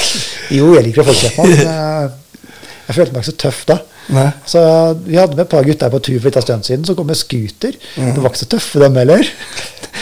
Jo, 0.58 0.72
jeg 0.74 0.86
liker 0.88 1.02
at 1.02 1.10
folk 1.10 1.18
ser 1.20 1.34
på, 1.36 1.46
men 1.46 2.10
jeg, 2.90 2.96
følte 2.98 3.14
meg 3.14 3.22
ikke 3.22 3.30
så 3.30 3.40
tøff 3.44 3.62
da. 3.70 3.78
Nei. 4.10 4.26
Så 4.48 4.60
vi 5.04 5.18
hadde 5.20 5.38
med 5.38 5.44
et 5.44 5.52
par 5.52 5.66
gutter 5.66 5.92
på 5.92 6.02
tur 6.02 6.18
for 6.18 6.28
litt 6.28 6.38
av 6.40 6.44
stund 6.46 6.66
siden, 6.66 6.86
så 6.86 6.96
kom 6.98 7.06
med 7.10 7.18
scooter. 7.18 7.76
Det 7.94 8.18
var 8.18 8.32
ikke 8.32 8.42
så 8.42 8.50
tøffe, 8.56 8.82
dem 8.82 8.98
heller. 8.98 9.30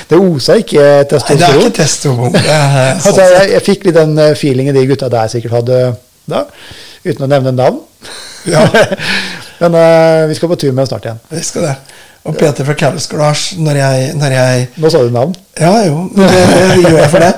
Det 0.08 0.16
osa 0.16 0.56
ikke 0.56 0.80
Nei, 0.80 1.04
det 1.10 1.18
er 1.36 1.58
ikke 1.58 1.74
testosteron. 1.76 2.36
Er 2.40 2.76
Altså, 2.94 3.12
sånn. 3.12 3.34
jeg, 3.34 3.50
jeg 3.52 3.64
fikk 3.66 3.88
litt 3.88 3.98
den 3.98 4.14
eh, 4.22 4.34
feelingen 4.38 4.76
de 4.76 4.86
gutta 4.88 5.10
der 5.12 5.28
sikkert 5.32 5.58
hadde 5.58 5.80
da, 6.28 6.44
uten 7.04 7.26
å 7.26 7.30
nevne 7.30 7.52
navn. 7.56 7.82
Ja. 8.48 8.64
Men 9.60 9.74
uh, 9.74 10.28
vi 10.30 10.36
skal 10.38 10.52
på 10.52 10.58
tur 10.60 10.70
med 10.72 10.84
dem 10.84 10.90
snart 10.92 11.08
igjen. 11.08 11.20
Vi 11.32 11.42
skal 11.44 11.66
det. 11.68 11.74
Og 12.28 12.36
Peter 12.36 12.66
fra 12.66 12.74
Callus 12.76 13.06
Garage, 13.08 13.56
når 13.62 13.78
jeg, 13.78 14.08
når 14.18 14.34
jeg 14.34 14.64
Nå 14.82 14.90
sa 14.92 15.00
du 15.00 15.12
navn. 15.14 15.32
Ja, 15.56 15.70
jo, 15.86 16.02
det, 16.12 16.26
det 16.28 16.82
gjør 16.82 16.98
jeg 16.98 17.12
for 17.12 17.24
det. 17.24 17.30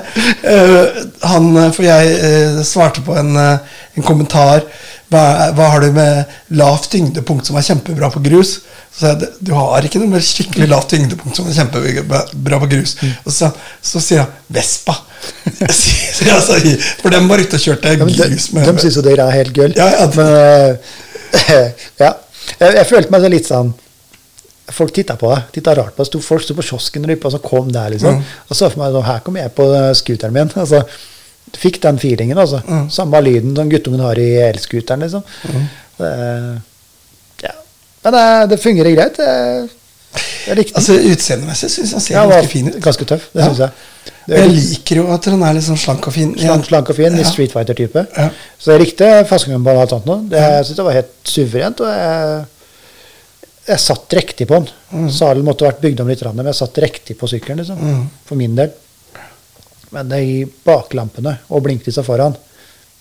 Uh, 0.45 1.03
han, 1.31 1.51
for 1.75 1.87
jeg 1.87 2.15
uh, 2.21 2.63
svarte 2.67 3.03
på 3.05 3.15
en, 3.19 3.37
en 3.39 4.07
kommentar 4.07 4.65
hva, 5.11 5.51
hva 5.57 5.65
har 5.73 5.83
du 5.83 5.91
med 5.95 6.25
lavt 6.55 6.89
tyngdepunkt 6.93 7.47
som 7.49 7.57
er 7.59 7.65
kjempebra 7.67 8.09
på 8.13 8.21
grus? 8.23 8.57
Så 8.91 8.99
sa 9.01 9.07
jeg 9.11 9.19
"Det- 9.19 9.29
du 9.47 9.53
har 9.53 9.81
ikke 9.87 9.99
noe 9.99 10.07
med 10.13 10.23
skikkelig 10.23 10.67
lavt 10.71 10.89
tyngdepunkt 10.93 11.35
som 11.35 11.47
er 11.47 11.55
kjempebra 11.57 12.59
på 12.59 12.69
grus. 12.71 12.95
Og 13.25 13.31
så, 13.31 13.51
så 13.81 13.99
sier 14.03 14.23
han 14.25 14.31
Vespa. 14.49 14.95
Så 15.69 16.57
for 17.01 17.09
dem 17.13 17.27
var 17.29 17.37
ute 17.37 17.55
og 17.55 17.61
kjørte 17.61 17.91
Ja, 17.93 18.05
de, 18.05 18.15
grus 18.15 18.47
med 18.55 18.65
de 18.65 18.81
syns 18.81 18.95
jo 18.97 19.03
det 19.05 19.19
er 19.19 19.31
helt 19.35 19.53
gull. 19.53 19.73
Ja, 19.77 19.87
ja. 19.91 20.07
Men 20.15 20.33
eh, 20.33 21.71
ja. 22.03 22.13
Jeg, 22.59 22.73
jeg 22.79 22.87
følte 22.89 23.11
meg 23.13 23.21
så 23.21 23.29
litt 23.29 23.47
sånn 23.51 23.73
Folk 24.71 24.93
titta 24.95 25.17
på 25.19 25.27
deg. 25.33 25.47
Titta 25.57 25.73
rart 25.75 25.95
på 25.97 26.03
deg. 26.05 26.21
Folk 26.23 26.43
sto 26.45 26.55
på 26.55 26.63
kiosken 26.63 27.03
og 27.11 27.31
så 27.33 27.39
kom 27.43 27.71
der, 27.75 27.89
liksom. 27.91 28.21
Og 28.49 28.55
så 28.55 28.69
for 28.71 28.79
meg 28.79 28.93
sånn, 28.95 29.03
her 29.03 29.19
kommer 29.25 29.41
jeg 29.43 29.51
på 29.57 29.65
eh, 29.75 29.89
scooteren 29.99 30.31
min. 30.37 30.51
Altså, 30.55 30.85
fikk 31.57 31.81
den 31.83 31.99
feelingen, 31.99 32.37
altså. 32.37 32.61
Samme 32.89 33.21
lyden 33.21 33.55
som 33.55 33.69
guttungen 33.69 33.99
har 34.05 34.19
i 34.19 34.29
elskuteren, 34.49 34.99
liksom. 35.05 35.23
Det, 35.97 36.11
ja. 37.43 37.53
Men 38.03 38.13
det, 38.13 38.25
det 38.49 38.59
fungerer 38.63 38.95
greit. 38.95 39.17
Jeg, 39.21 39.69
jeg 40.47 40.57
likte 40.57 40.73
den. 40.73 40.79
Altså 40.81 40.95
Utseendemessig 41.11 41.69
syns 41.71 41.91
han 41.95 42.01
ser 42.03 42.15
Ja, 42.17 42.23
ganske 42.29 42.49
fin 42.51 42.67
ut. 42.71 42.79
ganske 42.83 43.05
tøff, 43.05 43.27
det 43.33 43.41
Ja. 43.41 43.49
synes 43.49 43.59
jeg. 43.59 43.69
Det 44.27 44.37
Jeg 44.39 44.49
liker 44.55 44.95
jo 44.95 45.03
at 45.13 45.25
han 45.25 45.43
er 45.43 45.53
litt 45.53 45.63
sånn 45.65 45.77
slank 45.77 46.07
og 46.07 46.13
fin. 46.13 46.31
Slank, 46.39 46.65
slank 46.65 46.89
og 46.89 46.95
fin, 46.97 47.15
Ja. 47.17 47.23
Street 47.29 47.51
Fighter-type. 47.53 48.07
Ja. 48.17 48.29
Så 48.59 48.71
jeg 48.73 48.81
likte 48.85 49.11
fasongen 49.29 49.63
på 49.63 49.75
alt 49.79 49.89
sånt 49.93 50.05
nå. 50.09 50.17
Det, 50.29 50.39
jeg 50.41 50.65
synes 50.65 50.77
det 50.81 50.85
var 50.85 50.93
helt 50.97 51.13
suverent. 51.23 51.81
og 51.81 51.87
jeg, 51.87 52.45
jeg 53.67 53.79
satt 53.79 54.13
riktig 54.17 54.47
på 54.49 54.55
den. 54.59 54.67
Mm. 54.91 55.09
Salen 55.13 55.45
måtte 55.45 55.65
vært 55.67 55.81
bygd 55.81 55.99
om 56.01 56.07
litt, 56.07 56.23
men 56.33 56.45
jeg 56.49 56.55
satt 56.55 56.77
riktig 56.81 57.17
på 57.17 57.27
sykkelen. 57.29 57.57
liksom, 57.61 57.77
Mm. 57.77 58.09
For 58.25 58.35
min 58.35 58.55
del. 58.55 58.71
Men 59.91 60.11
de 60.11 60.45
baklampene 60.65 61.37
og 61.51 61.63
blinklysa 61.65 62.03
foran, 62.07 62.35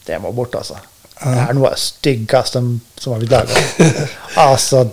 det 0.06 0.18
må 0.22 0.32
bort, 0.34 0.56
altså. 0.58 0.78
Det 1.20 1.36
er 1.36 1.52
noe 1.54 1.68
av 1.68 1.76
det 1.76 1.82
styggeste 1.82 2.62
som 3.00 3.12
har 3.12 3.20
blitt 3.20 3.34
laga. 3.34 3.64
altså, 4.48 4.86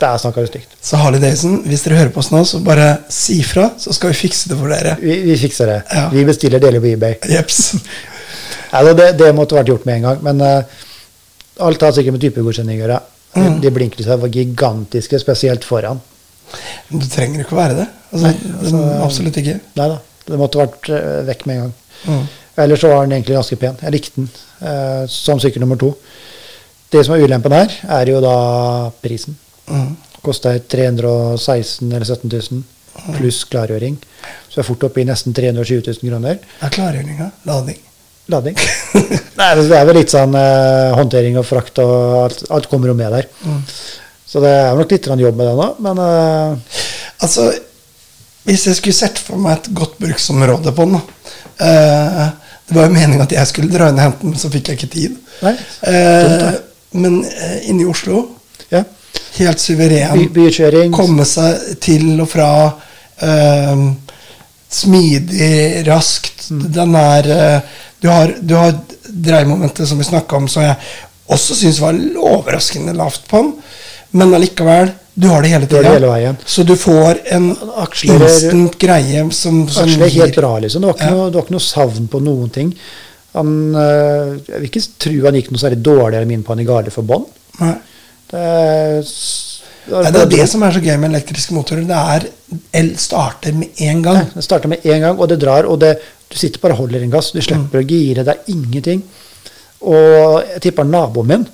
der 0.00 0.16
snakka 0.18 0.40
du 0.44 0.48
stygt. 0.48 0.76
Så 0.80 0.96
Harley 0.96 1.20
Davidson, 1.20 1.58
hvis 1.68 1.84
dere 1.84 1.98
hører 2.00 2.12
på 2.14 2.22
oss 2.22 2.30
nå, 2.32 2.40
så 2.48 2.62
bare 2.64 2.88
si 3.12 3.42
fra, 3.44 3.68
så 3.78 3.92
skal 3.92 4.14
vi 4.14 4.22
fikse 4.22 4.50
det 4.50 4.56
for 4.58 4.72
dere. 4.72 4.96
Vi, 5.02 5.18
vi 5.28 5.36
fikser 5.38 5.68
det. 5.68 5.80
Ja. 5.92 6.06
Vi 6.14 6.24
bestiller 6.28 6.62
deler 6.62 6.82
på 6.82 6.94
eBay. 6.94 7.20
Jeps. 7.34 7.60
Altså, 8.70 8.92
det, 8.94 9.06
det 9.18 9.32
måtte 9.34 9.56
vært 9.56 9.66
gjort 9.66 9.86
med 9.88 9.96
en 9.96 10.04
gang. 10.04 10.18
Men 10.22 10.42
uh, 10.46 10.82
alt 11.66 11.82
har 11.82 11.94
sikkert 11.96 12.14
med 12.14 12.22
typegodkjenning 12.22 12.78
å 12.78 12.84
gjøre. 12.84 12.98
Mm. 13.34 13.56
De 13.64 13.72
blinklysene 13.74 14.18
var 14.22 14.30
gigantiske, 14.30 15.18
spesielt 15.18 15.66
foran. 15.66 15.98
Men 16.86 17.02
Du 17.02 17.08
trenger 17.10 17.42
ikke 17.42 17.56
å 17.56 17.58
være 17.58 17.80
det. 17.80 17.86
Altså, 18.12 18.22
Nei, 18.28 18.52
altså- 18.60 18.84
absolutt 19.08 19.40
ikke. 19.42 19.56
Nei 19.80 19.88
da, 19.90 19.98
det 20.30 20.40
måtte 20.40 20.60
vært 20.60 20.90
eh, 20.94 21.20
vekk 21.28 21.46
med 21.48 21.56
en 21.56 21.62
gang. 21.62 21.74
Mm. 22.06 22.26
Ellers 22.64 22.82
så 22.82 22.90
var 22.92 23.06
den 23.06 23.16
egentlig 23.16 23.38
ganske 23.38 23.58
pen. 23.60 23.78
Jeg 23.82 23.94
likte 23.94 24.20
den 24.20 24.28
eh, 24.60 25.04
som 25.10 25.40
sykkel 25.42 25.62
nummer 25.64 25.80
to. 25.80 25.92
Det 26.90 27.04
som 27.06 27.14
er 27.14 27.24
ulempen 27.24 27.54
her, 27.54 27.74
er 28.00 28.10
jo 28.10 28.22
da 28.24 28.36
prisen. 29.02 29.36
Mm. 29.70 29.92
Kosta 30.24 30.56
316 30.58 31.86
eller 31.88 32.06
17 32.06 32.30
000 32.30 33.16
pluss 33.16 33.44
klargjøring. 33.48 33.96
Så 34.50 34.60
er 34.60 34.66
fort 34.66 34.82
oppe 34.88 35.02
i 35.02 35.06
nesten 35.08 35.34
320 35.36 35.86
000 35.86 36.10
kroner. 36.10 36.42
Er 36.60 36.74
klargjøringa. 36.74 37.30
Lading. 37.48 37.78
Lading. 38.30 38.58
Nei, 39.38 39.48
Det 39.56 39.78
er 39.78 39.88
vel 39.88 39.98
litt 40.00 40.12
sånn 40.12 40.34
eh, 40.38 40.90
håndtering 40.98 41.38
og 41.40 41.46
frakt 41.48 41.80
og 41.82 41.94
alt, 42.26 42.44
alt 42.50 42.68
kommer 42.70 42.90
jo 42.90 42.98
med 42.98 43.14
der. 43.14 43.30
Mm. 43.46 43.62
Så 44.30 44.42
det 44.42 44.50
er 44.50 44.76
nok 44.78 44.92
litt 44.92 45.08
jobb 45.10 45.38
med 45.38 45.48
det 45.48 45.56
nå, 45.58 45.68
men 45.86 46.04
eh, 46.04 46.78
Altså, 47.20 47.50
hvis 48.46 48.66
jeg 48.66 48.78
skulle 48.78 48.96
sett 48.96 49.18
for 49.20 49.36
meg 49.40 49.58
et 49.58 49.68
godt 49.76 49.98
bruksområde 50.00 50.72
på 50.76 50.86
den 50.88 50.96
eh, 51.00 52.28
Det 52.68 52.76
var 52.76 52.86
jo 52.88 52.94
meningen 52.94 53.22
at 53.24 53.32
jeg 53.34 53.46
skulle 53.50 53.72
dra 53.72 53.88
inn 53.90 53.98
og 53.98 54.04
hente 54.06 54.22
den, 54.22 54.30
men 54.32 54.40
så 54.40 54.50
fikk 54.52 54.70
jeg 54.70 54.78
ikke 54.80 54.92
tid. 54.94 55.16
Nei, 55.44 55.54
Eh, 55.90 56.50
men 57.00 57.20
eh, 57.24 57.68
inne 57.70 57.84
i 57.84 57.88
Oslo, 57.90 58.22
ja. 58.72 58.80
helt 59.36 59.60
suveren. 59.62 60.16
By, 60.18 60.24
bykjøring 60.34 60.92
Komme 60.94 61.26
seg 61.28 61.76
til 61.82 62.08
og 62.20 62.28
fra. 62.32 62.48
eh, 63.22 63.84
smidig, 64.70 65.86
raskt. 65.88 66.46
Den 66.50 66.94
er 66.98 67.30
eh, 67.36 67.60
Du 68.00 68.08
har, 68.08 68.32
du 68.40 68.54
har 68.56 68.72
dreiemomentet 69.04 69.88
som 69.88 69.98
vi 70.00 70.04
snakka 70.08 70.36
om, 70.38 70.46
som 70.48 70.62
jeg 70.64 70.76
også 71.30 71.54
syns 71.58 71.80
var 71.82 71.98
overraskende 72.16 72.94
lavt 72.96 73.26
på 73.28 73.42
den. 73.42 73.50
Men 74.16 74.32
allikevel, 74.34 74.88
du 75.14 75.26
har 75.28 75.42
det 75.42 75.48
hele 75.52 75.66
tida. 75.66 75.82
det 75.82 75.94
hele 75.98 76.06
veien. 76.10 76.36
Så 76.46 76.62
du 76.64 76.74
får 76.78 77.18
en 77.34 77.50
aksler, 77.82 78.22
instant 78.24 78.78
greie 78.78 79.24
som, 79.32 79.62
som 79.68 79.84
Aksler 79.84 80.06
er 80.06 80.14
helt 80.14 80.36
bra, 80.36 80.58
liksom. 80.62 80.80
Det 80.82 80.86
var 80.92 80.94
ikke, 80.98 81.08
Ja. 81.10 81.16
noe, 81.16 81.30
det 81.30 81.34
var 81.40 81.44
ikke 81.48 81.56
noe 81.56 81.66
savn 81.66 82.08
på 82.08 82.20
noen 82.24 82.50
ting. 82.54 82.74
Han, 83.34 83.50
eh, 83.74 84.38
jeg 84.48 84.60
vil 84.60 84.68
ikke 84.70 84.82
tro 84.98 85.12
han 85.26 85.34
gikk 85.38 85.50
noe 85.52 85.62
særlig 85.62 85.82
dårligere 85.82 86.22
enn 86.22 86.28
min 86.28 86.42
Panigale 86.46 86.90
for 86.94 87.02
bånd. 87.06 87.26
Nei. 87.60 87.74
Det, 88.30 88.40
er 89.90 90.12
det 90.14 90.20
er 90.22 90.30
det 90.30 90.46
som 90.50 90.62
er 90.62 90.74
så 90.76 90.80
gøy 90.82 90.96
med 91.02 91.10
elektriske 91.10 91.54
motorer. 91.56 91.82
Det 91.88 92.00
er 92.14 92.28
El 92.78 92.92
starter 93.00 93.52
med 93.56 93.80
en 93.82 94.02
gang. 94.02 94.24
Det 94.34 94.44
starter 94.46 94.70
med 94.70 94.84
en 94.86 95.00
gang, 95.00 95.18
og 95.18 95.28
det 95.30 95.40
drar. 95.42 95.66
og 95.66 95.80
det, 95.82 95.96
Du 96.30 96.36
sitter 96.38 96.60
bare 96.62 96.76
og 96.76 96.84
holder 96.84 97.02
en 97.02 97.10
gass. 97.10 97.32
Du 97.34 97.40
slipper 97.42 97.80
å 97.80 97.86
gire. 97.86 98.22
Det 98.22 98.36
er 98.36 98.52
ingenting. 98.52 99.02
Og 99.82 100.42
jeg 100.46 100.60
tipper 100.68 100.84
naboen 100.86 101.26
min 101.26 101.46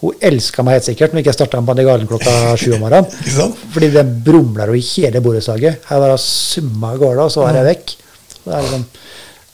hun 0.00 0.16
elska 0.24 0.64
meg 0.64 0.78
helt 0.78 0.86
sikkert 0.88 1.12
når 1.12 1.22
ikke 1.22 1.32
jeg 1.32 1.36
starta 1.36 1.60
Panigalen 1.64 2.08
klokka 2.08 2.54
sju 2.60 2.72
om 2.76 2.84
morgenen. 2.86 3.08
Fordi 3.74 3.90
den 3.92 4.14
brumler 4.24 4.72
jo 4.72 4.78
i 4.78 4.84
hele 4.94 5.20
borettslaget. 5.24 5.84
Her 5.90 6.00
var 6.00 6.14
hun 6.14 6.22
summa 6.22 6.94
av 6.94 7.02
gårde, 7.02 7.26
og 7.26 7.34
så 7.34 7.44
var 7.44 7.58
jeg 7.60 7.68
vekk. 7.68 7.92
Det 8.40 8.54
er 8.56 8.64
liksom, 8.64 8.86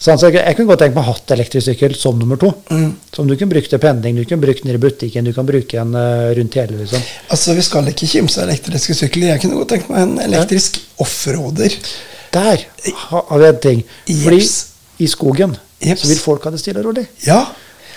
sånn, 0.07 0.21
så 0.23 0.31
jeg, 0.31 0.39
jeg 0.39 0.59
kunne 0.59 0.71
godt 0.71 0.85
tenkt 0.85 0.99
meg 1.01 1.09
hatt 1.09 1.35
elektrisk 1.35 1.67
sykkel 1.73 1.99
som 1.99 2.21
nummer 2.21 2.39
to. 2.39 2.53
Mm. 2.71 2.89
Som 3.17 3.27
du 3.27 3.35
kunne 3.35 3.51
brukt 3.57 3.73
til 3.75 3.83
pendling, 3.83 4.21
du 4.21 4.23
kunne 4.23 4.47
brukt 4.47 4.63
den 4.63 4.77
i 4.77 4.81
butikken, 4.87 5.27
du 5.27 5.35
kan 5.35 5.49
bruke 5.49 5.81
den 5.81 5.99
uh, 5.99 6.31
rundt 6.39 6.61
hele. 6.61 6.79
liksom. 6.85 7.03
Altså, 7.27 7.59
Vi 7.59 7.67
skal 7.67 7.91
ikke 7.91 8.11
kimse 8.15 8.45
av 8.45 8.47
elektriske 8.47 8.99
sykler. 9.03 9.33
Jeg 9.35 9.43
kunne 9.43 9.59
godt 9.59 9.75
tenkt 9.75 9.91
meg 9.91 10.07
en 10.07 10.17
elektrisk 10.29 10.79
offroader. 11.03 11.75
Der 12.37 12.67
har 13.09 13.39
vi 13.39 13.51
en 13.51 13.63
ting. 13.63 13.87
Fordi 14.07 14.43
Jeps. 14.43 14.57
i 15.03 15.11
skogen 15.11 15.59
Jeps. 15.83 16.03
så 16.05 16.15
vil 16.15 16.23
folk 16.23 16.47
ha 16.47 16.55
det 16.55 16.63
stille 16.63 16.83
og 16.85 16.93
rolig. 16.93 17.09
Ja, 17.27 17.43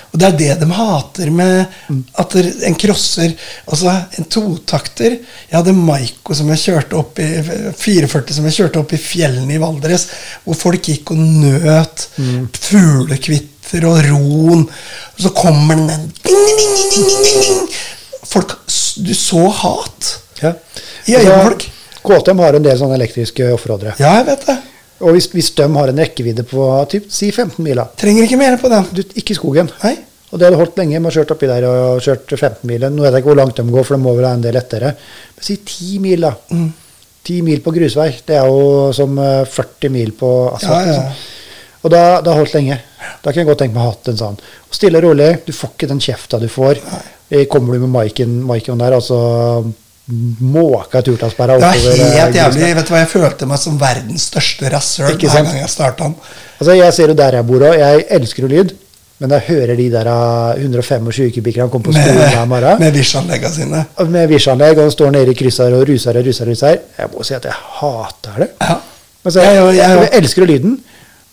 og 0.09 0.19
det 0.19 0.27
er 0.27 0.37
det 0.39 0.53
de 0.61 0.67
hater 0.73 1.29
med 1.29 1.65
at 2.17 2.35
en 2.65 2.77
crosser 2.81 3.33
Altså 3.69 3.93
en 4.17 4.25
totakter. 4.31 5.19
Jeg 5.49 5.53
hadde 5.53 5.75
Maiko 5.77 6.33
som 6.37 6.49
jeg 6.49 6.63
kjørte 6.63 6.97
opp 6.97 7.19
i 7.21 7.27
44 7.77 8.33
som 8.37 8.47
jeg 8.49 8.57
kjørte 8.57 8.81
opp 8.81 8.95
i 8.95 9.01
fjellene 9.01 9.53
i 9.53 9.61
Valdres, 9.61 10.07
hvor 10.45 10.57
folk 10.57 10.89
gikk 10.89 11.13
og 11.13 11.21
nøt 11.21 12.07
fuglekvitter 12.69 13.85
og 13.89 14.01
ron. 14.09 14.63
Og 14.65 15.25
så 15.25 15.33
kommer 15.37 15.77
den 15.77 15.89
en 15.93 16.07
ding, 16.25 16.41
ding, 16.47 16.57
ding, 16.57 16.89
ding, 16.93 17.05
ding, 17.09 17.23
ding, 17.27 17.43
ding. 17.45 17.77
Folk, 18.29 18.57
Du 18.99 19.13
så 19.15 19.45
hat. 19.47 20.07
Ja. 20.41 20.53
I 21.07 21.15
øynene 21.15 21.35
på 21.37 21.43
folk. 21.45 21.69
KTM 22.09 22.41
har 22.43 22.57
en 22.57 22.65
del 22.65 22.77
sånne 22.79 22.97
elektriske 22.97 23.47
offroadere. 23.53 23.93
Ja, 24.01 24.17
jeg 24.19 24.25
vet 24.31 24.45
det. 24.49 24.57
Og 24.99 25.15
hvis, 25.15 25.29
hvis 25.31 25.53
de 25.55 25.65
har 25.75 25.91
en 25.91 26.01
rekkevidde 26.03 26.43
på 26.47 26.65
typ, 26.91 27.07
si 27.13 27.31
15 27.31 27.63
miler. 27.63 27.91
Trenger 27.99 28.27
ikke 28.27 28.39
mer 28.39 28.57
på 28.59 28.71
den. 28.71 28.87
Du, 28.91 29.01
ikke 29.15 29.35
i 29.35 29.39
skogen. 29.39 29.71
Nei. 29.83 29.95
Og 30.29 30.37
det 30.37 30.45
har 30.45 30.53
det 30.53 30.59
holdt 30.59 30.77
lenge. 30.77 30.99
Man 30.99 31.09
har 31.09 31.21
kjørt 31.21 31.33
oppi 31.33 31.49
der 31.49 31.65
og 31.69 32.03
kjørt 32.05 32.35
15 32.35 32.67
miler. 32.69 32.91
Nå 32.93 33.05
vet 33.05 33.15
jeg 33.15 33.23
ikke 33.23 33.31
hvor 33.31 33.39
langt 33.39 33.57
de 33.57 33.65
går, 33.65 33.87
for 33.87 33.95
de 33.95 34.03
må 34.03 34.13
vel 34.17 34.27
ha 34.27 34.35
en 34.37 34.43
del 34.43 34.53
lettere. 34.59 34.91
Men 35.37 35.47
si 35.47 35.57
10 35.57 36.03
mil, 36.03 36.27
da. 36.27 36.33
Mm. 36.53 36.69
10 37.29 37.41
mil 37.47 37.63
på 37.65 37.73
grusvei. 37.75 38.11
Det 38.27 38.37
er 38.37 38.51
jo 38.51 38.89
som 38.95 39.17
eh, 39.23 39.41
40 39.49 39.93
mil 39.95 40.13
på 40.19 40.31
asfalt. 40.51 40.91
Ja, 40.91 40.93
ja. 40.93 41.03
liksom. 41.07 41.35
Og 41.79 41.93
da, 41.93 42.03
har 42.19 42.35
holdt 42.35 42.55
lenge. 42.57 42.75
Da 43.23 43.31
kan 43.31 43.41
jeg 43.41 43.47
godt 43.47 43.61
tenke 43.63 43.77
meg 43.77 43.85
å 43.85 43.87
ha 43.87 43.93
hatt 43.93 44.11
en 44.11 44.19
sånn. 44.19 44.39
Og 44.67 44.75
stille 44.75 44.99
og 44.99 45.07
rolig. 45.07 45.29
Du 45.47 45.53
får 45.55 45.73
ikke 45.73 45.89
den 45.89 46.03
kjefta 46.03 46.41
du 46.41 46.49
får. 46.51 46.81
Nei. 46.83 47.45
Kommer 47.49 47.77
du 47.77 47.85
med 47.85 47.93
Maiken, 47.93 48.39
Maiken 48.43 48.81
der, 48.81 48.95
altså 48.97 49.19
måka 50.39 51.01
turtallsperra 51.05 51.55
Det 51.59 51.61
var 51.61 51.75
eh, 51.75 52.11
helt 52.17 52.35
jævlig. 52.35 52.75
Vet 52.75 52.87
du 52.87 52.93
hva, 52.93 52.99
Jeg 53.03 53.11
følte 53.13 53.47
meg 53.49 53.61
som 53.61 53.79
verdens 53.79 54.27
største 54.31 54.69
rasshøl 54.73 55.15
hver 55.15 55.41
gang 55.43 55.57
jeg 55.61 55.69
starta 55.71 56.09
den. 56.09 56.15
Altså, 56.59 56.75
jeg 56.77 56.93
ser 56.97 57.13
jo 57.13 57.17
der 57.19 57.39
jeg 57.39 57.47
bor 57.47 57.65
òg. 57.69 57.77
Jeg 57.79 58.05
elsker 58.19 58.45
jo 58.47 58.51
lyd. 58.51 58.75
Men 59.19 59.33
jeg 59.35 59.43
hører 59.49 59.75
de 59.75 59.89
der 59.91 60.07
eh, 60.07 60.61
125 60.63 61.31
kubikkerne 61.35 61.71
komme 61.71 61.89
på 61.89 61.95
skolen 61.95 62.21
hver 62.31 62.45
morgen. 62.47 62.79
med 62.79 62.95
Wish-anleggene 62.95 63.51
sine. 63.53 63.81
med 64.07 64.29
visjanlegg, 64.31 64.77
og 64.79 64.85
og 64.85 64.91
står 64.95 65.11
nede 65.11 65.31
i 65.31 65.35
krysset 65.35 65.73
og 65.75 65.87
ruser 65.89 66.17
og 66.17 66.25
ruser. 66.25 66.45
og 66.45 66.51
ruser. 66.51 66.77
Jeg 66.97 67.11
må 67.13 67.23
si 67.27 67.33
at 67.35 67.45
jeg 67.45 67.57
hater 67.81 68.39
det. 68.45 68.49
Ja. 68.61 68.77
Altså, 69.25 69.41
Jeg 69.41 69.55
jeg, 69.55 69.75
jeg 69.75 69.99
jeg, 69.99 70.09
elsker 70.13 70.41
jo 70.41 70.47
lyden, 70.47 70.79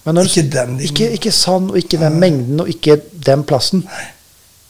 men 0.04 0.14
når, 0.14 0.22
Ikke 0.24 0.50
den. 0.50 0.80
Ikke, 0.80 1.10
ikke 1.10 1.32
sånn, 1.32 1.70
og 1.70 1.78
ikke 1.78 1.98
den 2.02 2.18
mengden, 2.20 2.60
og 2.60 2.68
ikke 2.68 2.98
den 3.26 3.44
plassen. 3.46 3.86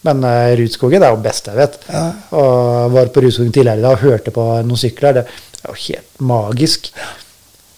Men 0.07 0.25
uh, 0.25 0.55
Rudskogen 0.61 1.05
er 1.05 1.15
jo 1.15 1.21
best 1.25 1.51
jeg 1.51 1.59
vet. 1.59 1.79
Ja. 1.91 2.09
Og 2.39 2.97
var 2.97 3.13
på 3.15 3.25
Rudskogen 3.25 3.53
tidligere 3.55 3.83
i 3.83 3.87
dag 3.87 3.99
og 3.99 4.05
hørte 4.07 4.35
på 4.35 4.49
noen 4.67 4.81
sykler. 4.81 5.21
Det 5.21 5.27
er 5.63 5.71
jo 5.73 5.79
helt 5.87 6.27
magisk. 6.33 6.93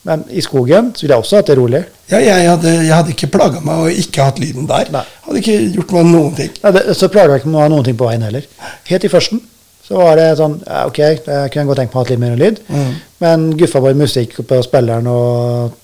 Men 0.09 0.23
i 0.33 0.41
skogen 0.45 0.93
så 0.97 1.05
vil 1.05 1.13
jeg 1.13 1.21
også 1.21 1.41
ha 1.41 1.45
det 1.45 1.57
rolig. 1.59 1.83
Ja, 2.09 2.21
jeg 2.23 2.49
hadde, 2.49 2.71
jeg 2.87 2.95
hadde 2.95 3.13
ikke 3.13 3.31
plaga 3.35 3.61
meg 3.65 3.83
og 3.83 4.01
ikke 4.05 4.25
hatt 4.25 4.39
lyden 4.41 4.69
der. 4.71 4.89
Nei. 4.95 5.05
Hadde 5.27 5.43
ikke 5.43 5.57
gjort 5.75 5.95
meg 5.99 6.07
noen 6.09 6.37
ting. 6.39 6.55
Nei, 6.63 6.73
det, 6.79 6.85
så 6.97 7.11
plaga 7.13 7.37
jeg 7.37 7.45
ikke 7.45 7.55
ha 7.59 7.67
noen 7.73 7.85
ting 7.85 7.99
på 7.99 8.09
veien 8.09 8.25
heller. 8.25 8.47
Helt 8.89 9.05
i 9.05 9.11
førsten 9.13 9.43
Så 9.85 9.99
var 10.01 10.17
det 10.21 10.31
sånn 10.37 10.59
ja, 10.67 10.87
Ok, 10.89 10.99
jeg 11.01 11.21
kunne 11.25 11.67
godt 11.69 11.83
tenkt 11.83 11.95
meg 11.95 12.01
å 12.01 12.05
ha 12.05 12.09
litt 12.13 12.23
mer 12.23 12.41
lyd. 12.41 12.63
Mm. 12.73 12.97
Men 13.25 13.47
guffa 13.61 13.83
bare 13.85 13.99
musikk 13.99 14.39
på 14.49 14.63
spilleren, 14.65 15.11
og 15.11 15.77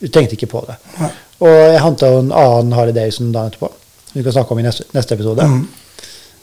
du 0.00 0.08
tenkte 0.08 0.38
ikke 0.38 0.50
på 0.54 0.62
det. 0.68 0.78
Nei. 1.00 1.10
Og 1.40 1.56
jeg 1.56 1.82
henta 1.82 2.10
en 2.20 2.32
annen 2.36 2.74
Harley 2.76 2.94
Davison 2.96 3.32
dagen 3.32 3.50
etterpå. 3.50 3.72
Som 4.10 4.18
Vi 4.18 4.24
kan 4.26 4.32
snakke 4.34 4.52
om 4.56 4.58
i 4.58 4.66
neste, 4.66 4.84
neste 4.94 5.14
episode. 5.14 5.46
Mm. 5.46 5.68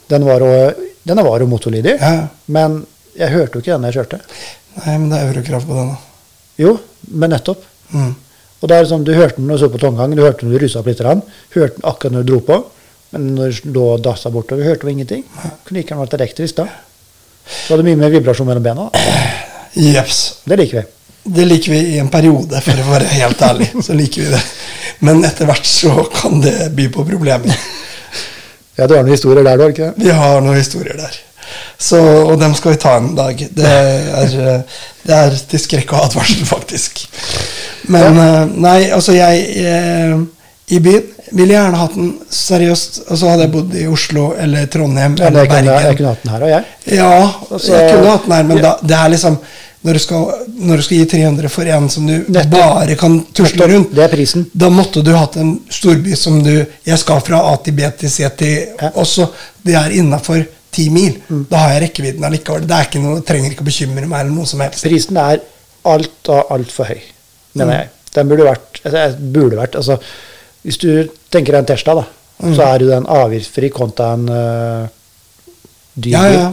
Den 0.08 0.24
var 0.24 0.40
jo, 0.40 0.52
denne 1.04 1.24
var 1.26 1.40
jo 1.44 1.46
motorlydig, 1.50 1.98
Ja. 2.00 2.28
men 2.48 2.86
jeg 3.18 3.28
hørte 3.34 3.58
jo 3.58 3.60
ikke 3.60 3.74
den 3.76 3.84
jeg 3.90 3.98
kjørte. 3.98 4.20
Nei, 4.86 4.94
men 4.98 5.10
det 5.10 5.18
er 5.18 5.28
eurokrav 5.32 5.66
på 5.68 5.74
den. 5.76 5.88
da. 5.92 5.96
Jo, 6.58 6.78
men 7.12 7.30
nettopp. 7.30 7.62
Mm. 7.92 8.14
Og 8.60 8.68
det 8.68 8.76
er 8.76 8.84
sånn, 8.90 9.04
Du 9.04 9.12
hørte 9.14 9.36
den 9.36 9.46
når 9.46 9.58
du 9.58 9.62
så 9.66 9.70
på 9.70 9.78
tomgang, 9.78 10.14
du 10.16 10.22
hørte 10.22 10.40
den 10.40 10.50
når 10.50 10.58
du 10.58 10.64
rusa 10.64 10.80
opp 10.80 10.86
litt, 10.90 10.98
hørte 10.98 11.74
den 11.76 11.84
akkurat 11.84 12.12
når 12.12 12.24
du 12.24 12.32
dro 12.32 12.40
på, 12.40 12.58
men 13.12 13.34
når 13.36 13.60
du 13.64 13.80
og 13.80 14.02
dassa 14.02 14.30
bortover, 14.30 14.64
hørte 14.64 14.82
du 14.86 14.88
ingenting. 14.90 15.24
Kunne 15.64 15.80
ikke 15.84 15.96
vært 15.96 16.14
elektrisk 16.18 16.56
da. 16.56 16.64
Du 16.64 17.74
hadde 17.74 17.84
mye 17.86 17.96
mer 17.96 18.10
vibrasjon 18.10 18.46
mellom 18.48 18.62
bena. 18.62 18.88
Jeps. 19.74 20.40
Det 20.44 20.58
liker 20.58 20.80
vi. 20.82 20.86
Det 21.24 21.44
liker 21.44 21.72
vi 21.72 21.78
i 21.78 21.98
en 22.00 22.08
periode, 22.08 22.60
for 22.64 22.80
å 22.84 22.90
være 22.92 23.08
helt 23.18 23.42
ærlig. 23.42 23.70
Så 23.84 23.96
liker 23.96 24.22
vi 24.22 24.30
det. 24.32 24.42
Men 25.04 25.20
etter 25.28 25.46
hvert 25.48 25.66
så 25.68 25.92
kan 26.14 26.40
det 26.44 26.70
by 26.76 26.88
på 26.94 27.04
problemer. 27.08 27.56
Ja, 28.78 28.86
Du 28.86 28.94
har 28.94 29.02
noen 29.02 29.12
historier 29.16 29.42
der, 29.44 29.56
du 29.58 29.64
har 29.66 29.72
ikke 29.74 29.90
det? 29.90 30.04
Vi 30.06 30.14
har 30.14 30.40
noen 30.44 30.56
historier 30.60 30.96
der. 30.98 31.16
Så, 31.80 31.98
og 32.28 32.36
dem 32.40 32.54
skal 32.54 32.74
vi 32.74 32.80
ta 32.82 32.96
en 33.00 33.12
dag. 33.16 33.38
Det 33.56 33.66
er, 33.68 34.32
eh, 34.54 34.80
det 35.08 35.14
er 35.16 35.36
til 35.50 35.62
skrekk 35.62 35.92
og 35.96 36.08
advarsel, 36.08 36.44
faktisk. 36.46 37.04
Men 37.88 38.18
ja. 38.20 38.32
nei, 38.46 38.80
altså 38.92 39.14
jeg 39.16 39.46
eh, 39.62 40.18
I 40.76 40.80
byen 40.84 41.06
ville 41.32 41.54
jeg 41.54 41.60
gjerne 41.62 41.80
hatt 41.80 41.94
den 41.96 42.10
seriøst. 42.32 43.00
Og 43.08 43.18
så 43.20 43.30
hadde 43.32 43.46
jeg 43.46 43.52
bodd 43.54 43.74
i 43.80 43.86
Oslo 43.88 44.26
eller 44.38 44.66
Trondheim 44.72 45.16
Ja, 45.18 45.28
eller 45.30 45.44
jeg, 45.46 45.50
kunne, 45.54 45.64
jeg 45.64 45.72
Bergen. 45.72 45.96
kunne 45.96 46.12
hatt 46.12 46.22
den 46.26 46.34
her, 46.34 46.44
og 46.44 46.52
jeg. 46.54 46.98
Ja, 46.98 47.14
Altså, 47.50 47.72
jeg 47.74 47.94
kunne 47.94 48.12
hatt 48.14 48.28
den 48.28 48.36
her, 48.38 48.46
men 48.52 48.60
ja. 48.60 48.66
da, 48.68 48.74
det 48.92 48.98
er 49.00 49.14
liksom 49.16 49.40
når 49.84 49.92
du, 49.94 49.98
skal, 50.02 50.24
når 50.58 50.76
du 50.76 50.82
skal 50.82 50.96
gi 50.98 51.04
300 51.06 51.48
for 51.54 51.62
en 51.70 51.88
som 51.88 52.06
du 52.06 52.24
Nettopp. 52.28 52.50
bare 52.50 52.96
kan 52.98 53.20
tusle 53.32 53.68
rundt, 53.70 53.92
Det 53.94 54.02
er 54.04 54.08
prisen. 54.08 54.46
da 54.52 54.68
måtte 54.68 55.02
du 55.04 55.12
hatt 55.14 55.36
en 55.36 55.60
storby 55.70 56.16
som 56.16 56.42
du 56.42 56.66
Jeg 56.84 56.98
skal 56.98 57.20
fra 57.20 57.38
A 57.52 57.56
til 57.62 57.72
B 57.72 57.80
til 57.98 58.10
C 58.10 58.28
til 58.36 58.66
Ja. 58.82 58.90
også. 58.94 59.28
Det 59.64 59.74
er 59.74 59.90
innafor 59.90 60.44
ti 60.72 60.88
mil. 60.90 61.14
Da 61.50 61.56
har 61.56 61.72
jeg 61.78 61.82
rekkevidden 61.90 62.24
allikevel. 62.24 62.66
Det 62.66 62.70
er 62.76 62.84
ikke 62.88 63.02
noe, 63.02 63.20
trenger 63.22 63.50
ikke 63.52 63.62
å 63.62 63.70
bekymre 63.70 64.06
meg 64.08 64.20
eller 64.20 64.34
noe 64.34 64.46
som 64.46 64.60
helst. 64.60 64.82
Prisen 64.82 65.16
er 65.16 65.40
alt 65.84 66.28
og 66.28 66.50
altfor 66.50 66.84
høy, 66.86 67.00
mener 67.54 67.72
Mm. 67.72 67.78
jeg. 67.78 67.88
Den 68.14 68.28
burde 68.28 68.44
vært, 68.44 68.80
altså, 68.84 69.16
burde 69.32 69.56
vært 69.56 69.76
altså, 69.76 69.98
Hvis 70.64 70.76
du 70.78 71.08
tenker 71.30 71.52
deg 71.52 71.58
en 71.60 71.66
Tesla, 71.66 71.94
da, 71.94 72.04
Mm. 72.42 72.54
så 72.56 72.62
er 72.74 72.78
jo 72.80 72.88
den 72.88 73.04
avgiftsfri 73.06 73.70
kontra 73.70 74.12
en 74.14 74.28
uh, 74.28 74.88
dyr 75.98 76.10
Ja, 76.10 76.26
ja. 76.32 76.52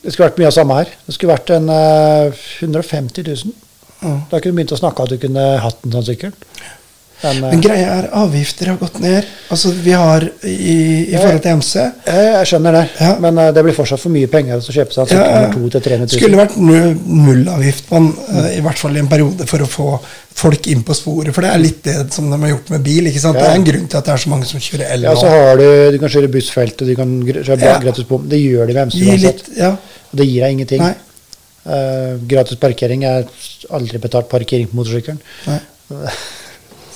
Det 0.00 0.12
skulle 0.12 0.30
vært 0.30 0.38
mye 0.40 0.48
av 0.48 0.56
samme 0.56 0.76
her. 0.78 0.92
Det 1.06 1.14
skulle 1.16 1.34
vært 1.34 1.52
en 1.54 1.68
uh, 1.68 2.44
150 2.64 3.26
000. 3.26 3.56
Mm. 4.00 4.20
Da 4.30 4.38
kunne 4.38 4.54
du 4.54 4.60
begynt 4.60 4.72
å 4.72 4.80
snakke 4.80 5.04
at 5.04 5.12
du 5.12 5.18
kunne 5.20 5.46
hatt 5.60 5.82
en 5.84 5.96
sånn 5.96 6.06
sykkel. 6.06 6.32
Men, 7.22 7.36
eh, 7.44 7.50
Men 7.50 7.60
greia 7.60 7.88
er 7.98 8.06
avgifter 8.16 8.70
har 8.70 8.76
gått 8.80 8.98
ned. 9.02 9.26
Altså 9.52 9.72
Vi 9.84 9.92
har 9.92 10.24
i, 10.44 10.76
i 11.12 11.16
forhold 11.18 11.42
til 11.44 11.56
MC 11.58 11.74
jeg, 11.80 11.92
jeg 12.06 12.46
skjønner 12.48 12.72
det, 12.78 12.84
Ja. 13.00 13.10
men 13.20 13.38
uh, 13.38 13.50
det 13.52 13.64
blir 13.66 13.76
fortsatt 13.76 14.00
for 14.00 14.14
mye 14.14 14.30
penger 14.32 14.56
å 14.56 14.72
kjøpe 14.72 14.94
seg 14.94 15.02
en 15.02 15.10
sykkel 15.10 15.28
for 15.28 15.52
200 15.58 15.80
000-300 15.80 16.06
000. 16.06 16.14
Skulle 16.16 16.40
vært 16.40 16.56
null- 16.56 16.96
nullavgift 17.26 17.88
på 17.90 17.98
den, 18.00 18.08
uh, 18.30 18.48
i 18.56 18.62
hvert 18.64 18.78
fall 18.80 18.96
i 18.96 19.02
en 19.02 19.10
periode, 19.12 19.46
for 19.50 19.60
å 19.60 19.68
få 19.68 19.88
folk 20.40 20.66
inn 20.72 20.80
på 20.86 20.94
sporet. 20.96 21.34
For 21.36 21.44
det 21.44 21.50
er 21.52 21.60
litt 21.60 21.82
det 21.84 21.96
som 22.14 22.30
de 22.30 22.38
har 22.40 22.54
gjort 22.54 22.70
med 22.72 22.84
bil. 22.86 23.10
ikke 23.10 23.20
sant? 23.20 23.36
Ja. 23.36 23.42
Det 23.44 23.50
er 23.50 23.60
en 23.60 23.68
grunn 23.68 23.86
til 23.90 23.98
at 24.00 24.08
det 24.08 24.14
er 24.14 24.24
så 24.24 24.32
mange 24.32 24.48
som 24.48 24.60
kjører 24.64 24.94
el. 24.94 25.02
Ja, 25.10 25.14
så 25.18 25.28
har 25.28 25.60
du, 25.60 25.66
du 25.92 25.98
kan 26.00 26.08
kjøre 26.16 26.32
bussfelt, 26.32 26.80
og 26.80 26.88
du 26.88 26.94
kan 26.96 27.14
kjøre 27.26 27.60
Ja. 27.60 27.78
gratis 27.84 28.08
bom. 28.08 28.24
Det 28.30 28.40
gjør 28.40 28.66
de 28.70 28.74
med 28.80 28.88
MC 28.94 29.04
uansett. 29.04 29.44
ja. 29.58 29.74
Og 30.10 30.16
det 30.18 30.26
gir 30.26 30.40
deg 30.46 30.56
ingenting. 30.56 30.80
Eh, 30.80 32.16
gratis 32.26 32.56
parkering 32.56 33.04
er 33.04 33.26
aldri 33.70 33.98
betalt 34.00 34.28
parkering 34.32 34.66
på 34.70 34.80
motorsykkelen. 34.80 35.20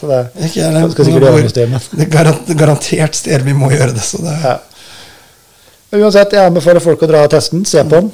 Så 0.04 0.10
det 0.10 0.48
Ikke 0.48 0.60
jeg, 0.60 0.74
det 0.74 0.92
skal 0.92 1.08
sikkert 1.08 1.24
gjøre 1.24 1.68
noe 1.72 1.80
Det 1.96 2.06
er 2.06 2.58
garantert 2.60 3.16
steder 3.16 3.46
vi 3.46 3.56
må 3.56 3.70
gjøre 3.72 3.94
det. 3.96 4.04
Så 4.04 4.20
det 4.24 4.36
ja. 4.44 4.58
Uansett, 5.94 6.34
jeg 6.34 6.50
anbefaler 6.50 6.82
folk 6.82 7.04
å 7.06 7.08
dra 7.08 7.22
og 7.24 7.30
teste 7.30 7.54
den, 7.54 7.64
se 7.70 7.82
på 7.86 7.94
den. 7.94 8.08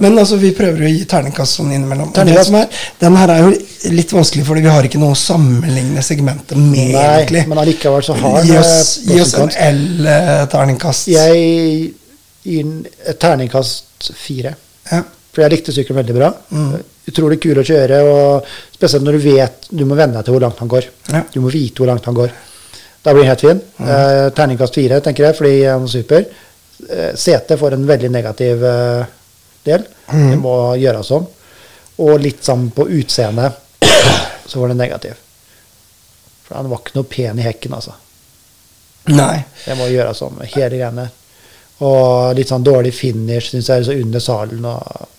Men 0.00 0.18
altså, 0.18 0.36
vi 0.40 0.50
prøver 0.56 0.84
å 0.84 0.90
gi 0.90 1.04
terningkast 1.08 1.58
sånn 1.58 1.70
innimellom. 1.72 2.10
Terningkast. 2.16 2.50
som 2.50 2.56
er, 2.60 2.80
den 3.00 3.18
her 3.20 3.32
er 3.32 3.44
jo 3.44 3.52
litt 3.92 4.12
vanskelig, 4.12 4.44
fordi 4.48 4.64
vi 4.64 4.72
har 4.72 4.88
ikke 4.88 5.00
noe 5.00 5.12
å 5.12 5.18
sammenligne 5.18 6.04
segmentet 6.04 6.56
med, 6.56 6.94
Nei, 6.94 7.04
egentlig. 7.18 7.44
men 7.50 7.60
allikevel 7.62 8.04
så 8.04 8.16
har 8.18 8.48
Gi 8.48 8.56
oss, 8.60 8.72
eh, 9.02 9.12
gi 9.12 9.20
oss 9.24 9.36
en. 9.40 9.52
L-terningkast. 9.68 11.12
Jeg 11.12 11.92
gir 12.48 12.64
en 12.64 12.74
terningkast 13.20 14.12
fire. 14.16 14.56
Ja. 14.90 15.04
For 15.32 15.44
jeg 15.44 15.52
likte 15.52 15.74
sykkelen 15.74 16.00
veldig 16.00 16.16
bra. 16.16 16.32
Mm. 16.50 16.74
Utrolig 17.08 17.38
kul 17.42 17.60
å 17.60 17.66
kjøre, 17.66 18.02
og 18.08 18.48
spesielt 18.74 19.04
når 19.06 19.16
du 19.16 19.24
vet 19.24 19.68
Du 19.70 19.84
må 19.88 19.96
venne 19.96 20.18
deg 20.18 20.26
til 20.26 20.36
hvor 20.36 20.44
langt 20.44 20.60
han 20.60 20.70
går. 20.70 20.88
Ja. 21.12 21.22
Du 21.32 21.40
må 21.44 21.52
vite 21.52 21.82
hvor 21.82 21.90
langt 21.90 22.08
han 22.08 22.16
går. 22.16 22.34
Da 23.02 23.14
blir 23.14 23.24
den 23.24 23.30
helt 23.30 23.44
fin. 23.44 23.60
Eh, 23.78 24.26
terningkast 24.36 24.74
fire, 24.74 25.00
tenker 25.04 25.28
jeg, 25.28 25.36
fordi 25.38 25.54
han 25.64 25.86
er 25.86 25.92
super. 25.92 26.26
Eh, 26.88 27.12
setet 27.16 27.60
får 27.60 27.76
en 27.76 27.86
veldig 27.88 28.10
negativ 28.12 28.64
eh, 28.64 29.06
del. 29.64 29.86
Mm. 30.10 30.26
Det 30.32 30.40
må 30.42 30.56
gjøres 30.80 31.12
om. 31.16 31.28
Og 32.04 32.20
litt 32.22 32.44
sånn 32.46 32.68
på 32.74 32.88
utseendet 32.98 33.64
så 34.48 34.60
var 34.60 34.72
det 34.72 34.78
negativ. 34.80 35.24
For 36.46 36.58
han 36.58 36.68
var 36.70 36.82
ikke 36.82 36.98
noe 36.98 37.08
pen 37.08 37.40
i 37.40 37.46
hekken, 37.46 37.74
altså. 37.76 37.94
Nei. 39.12 39.36
Det 39.64 39.76
må 39.78 39.88
gjøres 39.88 40.20
om, 40.24 40.40
hele 40.44 40.74
greiene. 40.74 41.06
Og 41.84 42.34
litt 42.36 42.50
sånn 42.50 42.64
dårlig 42.66 42.92
finish, 42.96 43.52
syns 43.52 43.70
jeg, 43.70 43.86
så 43.86 43.96
under 43.96 44.22
salen. 44.22 44.64
Og... 44.68 45.17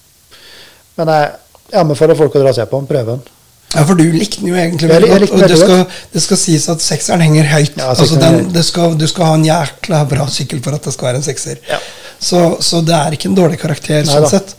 Men 0.99 1.11
jeg, 1.15 1.29
jeg 1.71 1.79
anbefaler 1.83 2.17
folk 2.19 2.35
å 2.35 2.41
dra 2.43 2.51
og 2.53 2.57
se 2.59 2.65
på 2.69 2.79
den, 2.81 2.89
prøve 2.89 3.15
den. 3.17 3.27
Ja, 3.69 3.83
for 3.85 3.93
du 3.99 4.01
likte 4.09 4.39
den 4.41 4.49
jo 4.49 4.57
egentlig 4.57 4.87
veldig 4.89 5.09
godt. 5.11 5.31
Og 5.37 5.43
det 5.45 5.57
skal, 5.61 5.81
det 6.15 6.21
skal 6.25 6.39
sies 6.41 6.63
at 6.73 6.81
sekseren 6.81 7.21
henger 7.21 7.45
høyt. 7.51 7.75
Ja, 7.77 7.91
altså 7.93 8.17
den, 8.17 8.47
det 8.55 8.63
skal, 8.65 8.95
du 8.97 9.05
skal 9.11 9.29
ha 9.29 9.35
en 9.37 9.45
jækla 9.45 9.99
bra 10.09 10.25
sykkel 10.33 10.61
for 10.65 10.73
at 10.77 10.87
det 10.89 10.93
skal 10.95 11.11
være 11.11 11.21
en 11.21 11.27
sekser. 11.27 11.59
Ja. 11.69 11.77
Så, 12.19 12.39
så 12.65 12.81
det 12.83 12.95
er 12.97 13.13
ikke 13.15 13.29
en 13.29 13.37
dårlig 13.37 13.59
karakter 13.61 14.01
Nei 14.01 14.09
sånn 14.09 14.25
da. 14.25 14.31
sett. 14.33 14.55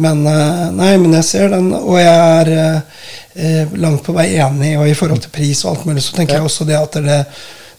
Men, 0.00 0.22
eh, 0.26 0.62
nei, 0.74 0.92
men 1.02 1.12
jeg 1.18 1.26
ser 1.28 1.50
den, 1.52 1.68
og 1.76 1.98
jeg 2.00 2.14
er 2.14 2.52
eh, 2.54 3.02
eh, 3.34 3.74
langt 3.82 4.02
på 4.06 4.14
vei 4.16 4.30
enig. 4.42 4.72
Og 4.80 4.88
i 4.90 4.96
forhold 4.98 5.20
til 5.26 5.34
pris 5.34 5.60
og 5.66 5.74
alt 5.74 5.84
mulig, 5.90 6.06
så 6.06 6.16
tenker 6.16 6.38
Ja. 6.38 6.40
jeg 6.44 6.48
også 6.52 6.66
det 6.70 6.78
at 6.78 6.96
det, 7.04 7.18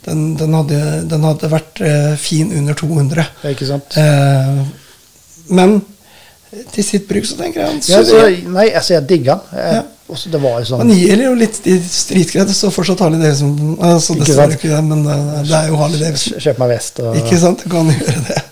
den, 0.06 0.22
den, 0.39 0.54
hadde, 0.60 0.84
den 1.15 1.26
hadde 1.32 1.50
vært 1.56 1.82
eh, 1.88 2.13
fin 2.20 2.52
under 2.56 2.78
200. 2.84 3.26
Det 3.41 3.50
er 3.50 3.56
ikke 3.58 3.72
sant? 3.72 3.98
Eh, 4.00 4.63
men 5.56 5.80
til 6.74 6.88
sitt 6.88 7.06
bruk 7.10 7.28
så 7.28 7.38
tenker 7.39 7.62
jeg 7.62 7.70
han 7.70 7.84
Ja, 7.89 8.02
så, 8.08 8.24
nei, 8.56 8.70
altså, 8.72 8.96
jeg 8.96 9.08
digga 9.10 9.38
den. 9.52 9.62
Ja. 9.76 9.84
også 10.12 10.32
Det 10.34 10.41
var 10.44 10.58
jo 10.62 10.70
sånn 10.70 10.84
Han 10.84 10.94
gir 10.96 11.24
jo 11.26 11.36
litt. 11.39 11.62
Det 11.65 12.58
står 12.58 12.74
fortsatt 12.76 13.06
Harley 13.06 13.22
Davidson. 13.22 13.78
Altså, 13.80 14.18
det 14.20 14.28
står 14.32 14.58
ikke 14.58 14.74
det, 14.74 14.82
men 14.89 15.06
uh, 15.08 15.39
det 15.46 15.56
er 15.62 15.72
jo 15.72 15.80
Harley 15.82 16.02
Davidson. 16.02 16.41
Kjøp 16.48 16.62
meg 16.63 16.76
vest 16.76 17.02
og 17.04 17.18
Ikke 17.22 17.39
sant? 17.41 17.65
Du 17.65 17.74
kan 17.74 17.91
gjøre 17.94 18.28
det. 18.30 18.44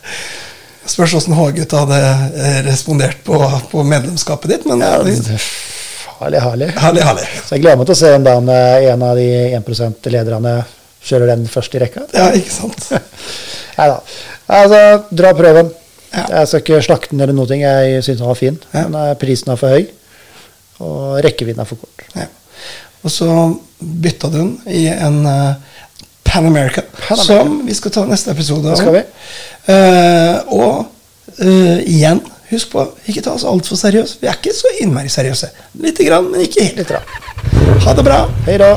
Spørs 0.94 1.14
åssen 1.16 1.36
H-gutta 1.38 1.86
hadde 1.86 2.00
eh, 2.04 2.58
respondert 2.66 3.22
på, 3.24 3.38
på 3.72 3.84
medlemskapet 3.88 4.52
ditt, 4.52 4.66
men 4.68 4.84
ja, 4.84 4.98
det, 5.00 5.38
Harley, 6.20 6.40
Harley. 6.40 6.72
Harley, 6.76 7.04
Harley. 7.04 7.28
Så 7.46 7.56
jeg 7.56 7.64
gleder 7.64 7.80
meg 7.80 7.88
til 7.88 7.96
å 7.96 8.00
se 8.02 8.12
den 8.12 8.26
dagen 8.28 8.50
eh, 8.52 8.90
en 8.92 9.06
av 9.08 9.16
de 9.20 9.28
1 9.56 9.64
%-lederne 9.64 10.58
kjører 11.04 11.34
den 11.34 11.48
først 11.52 11.76
i 11.76 11.82
rekka. 11.84 12.04
Ja, 12.16 12.30
ikke 12.36 12.52
sant? 12.54 12.90
Nei 13.80 13.88
da. 13.92 13.98
Altså, 14.60 14.82
dra 15.12 15.34
prøven. 15.38 15.72
Ja. 16.14 16.24
Jeg 16.30 16.48
skal 16.48 16.62
ikke 16.62 16.82
slakte 16.86 17.12
den 17.16 17.24
eller 17.26 17.34
noe. 17.34 17.58
Jeg 17.58 18.04
syns 18.06 18.20
den 18.22 18.28
var 18.30 18.38
fin, 18.38 18.60
Ja. 18.74 18.88
men 18.88 19.00
eh, 19.02 19.16
prisen 19.20 19.52
er 19.54 19.60
for 19.60 19.74
høy. 19.74 19.88
Og 20.84 21.20
rekkevidden 21.26 21.62
er 21.64 21.70
for 21.70 21.82
kort. 21.82 22.06
Ja. 22.16 22.28
Og 23.04 23.12
så 23.12 23.28
bytta 23.80 24.30
du 24.32 24.38
den 24.38 24.52
i 24.72 24.86
en 24.88 25.26
uh, 25.26 25.56
Pan 26.24 26.46
America, 26.48 26.82
Pan 26.82 27.18
America. 27.18 27.24
som 27.26 27.58
vi 27.68 27.74
skal 27.76 27.92
ta 27.92 28.06
neste 28.08 28.32
episode 28.32 28.72
av. 28.72 28.78
skal 28.80 28.96
vi. 28.96 29.04
Uh, 29.68 30.56
og 30.56 30.86
uh, 31.44 31.80
igjen, 31.84 32.22
husk 32.52 32.72
på, 32.72 32.86
ikke 33.12 33.26
ta 33.26 33.36
oss 33.36 33.44
altfor 33.48 33.80
seriøst. 33.80 34.22
Vi 34.22 34.32
er 34.32 34.40
ikke 34.40 34.56
så 34.56 34.72
innmari 34.80 35.12
seriøse. 35.12 35.52
Lite 35.84 36.08
grann, 36.08 36.32
men 36.32 36.48
ikke 36.48 36.70
helt. 36.70 36.84
Litt. 36.84 37.80
Ha 37.86 37.98
det 38.00 38.08
bra. 38.08 38.24
Hei 38.48 38.60
da. 38.62 38.76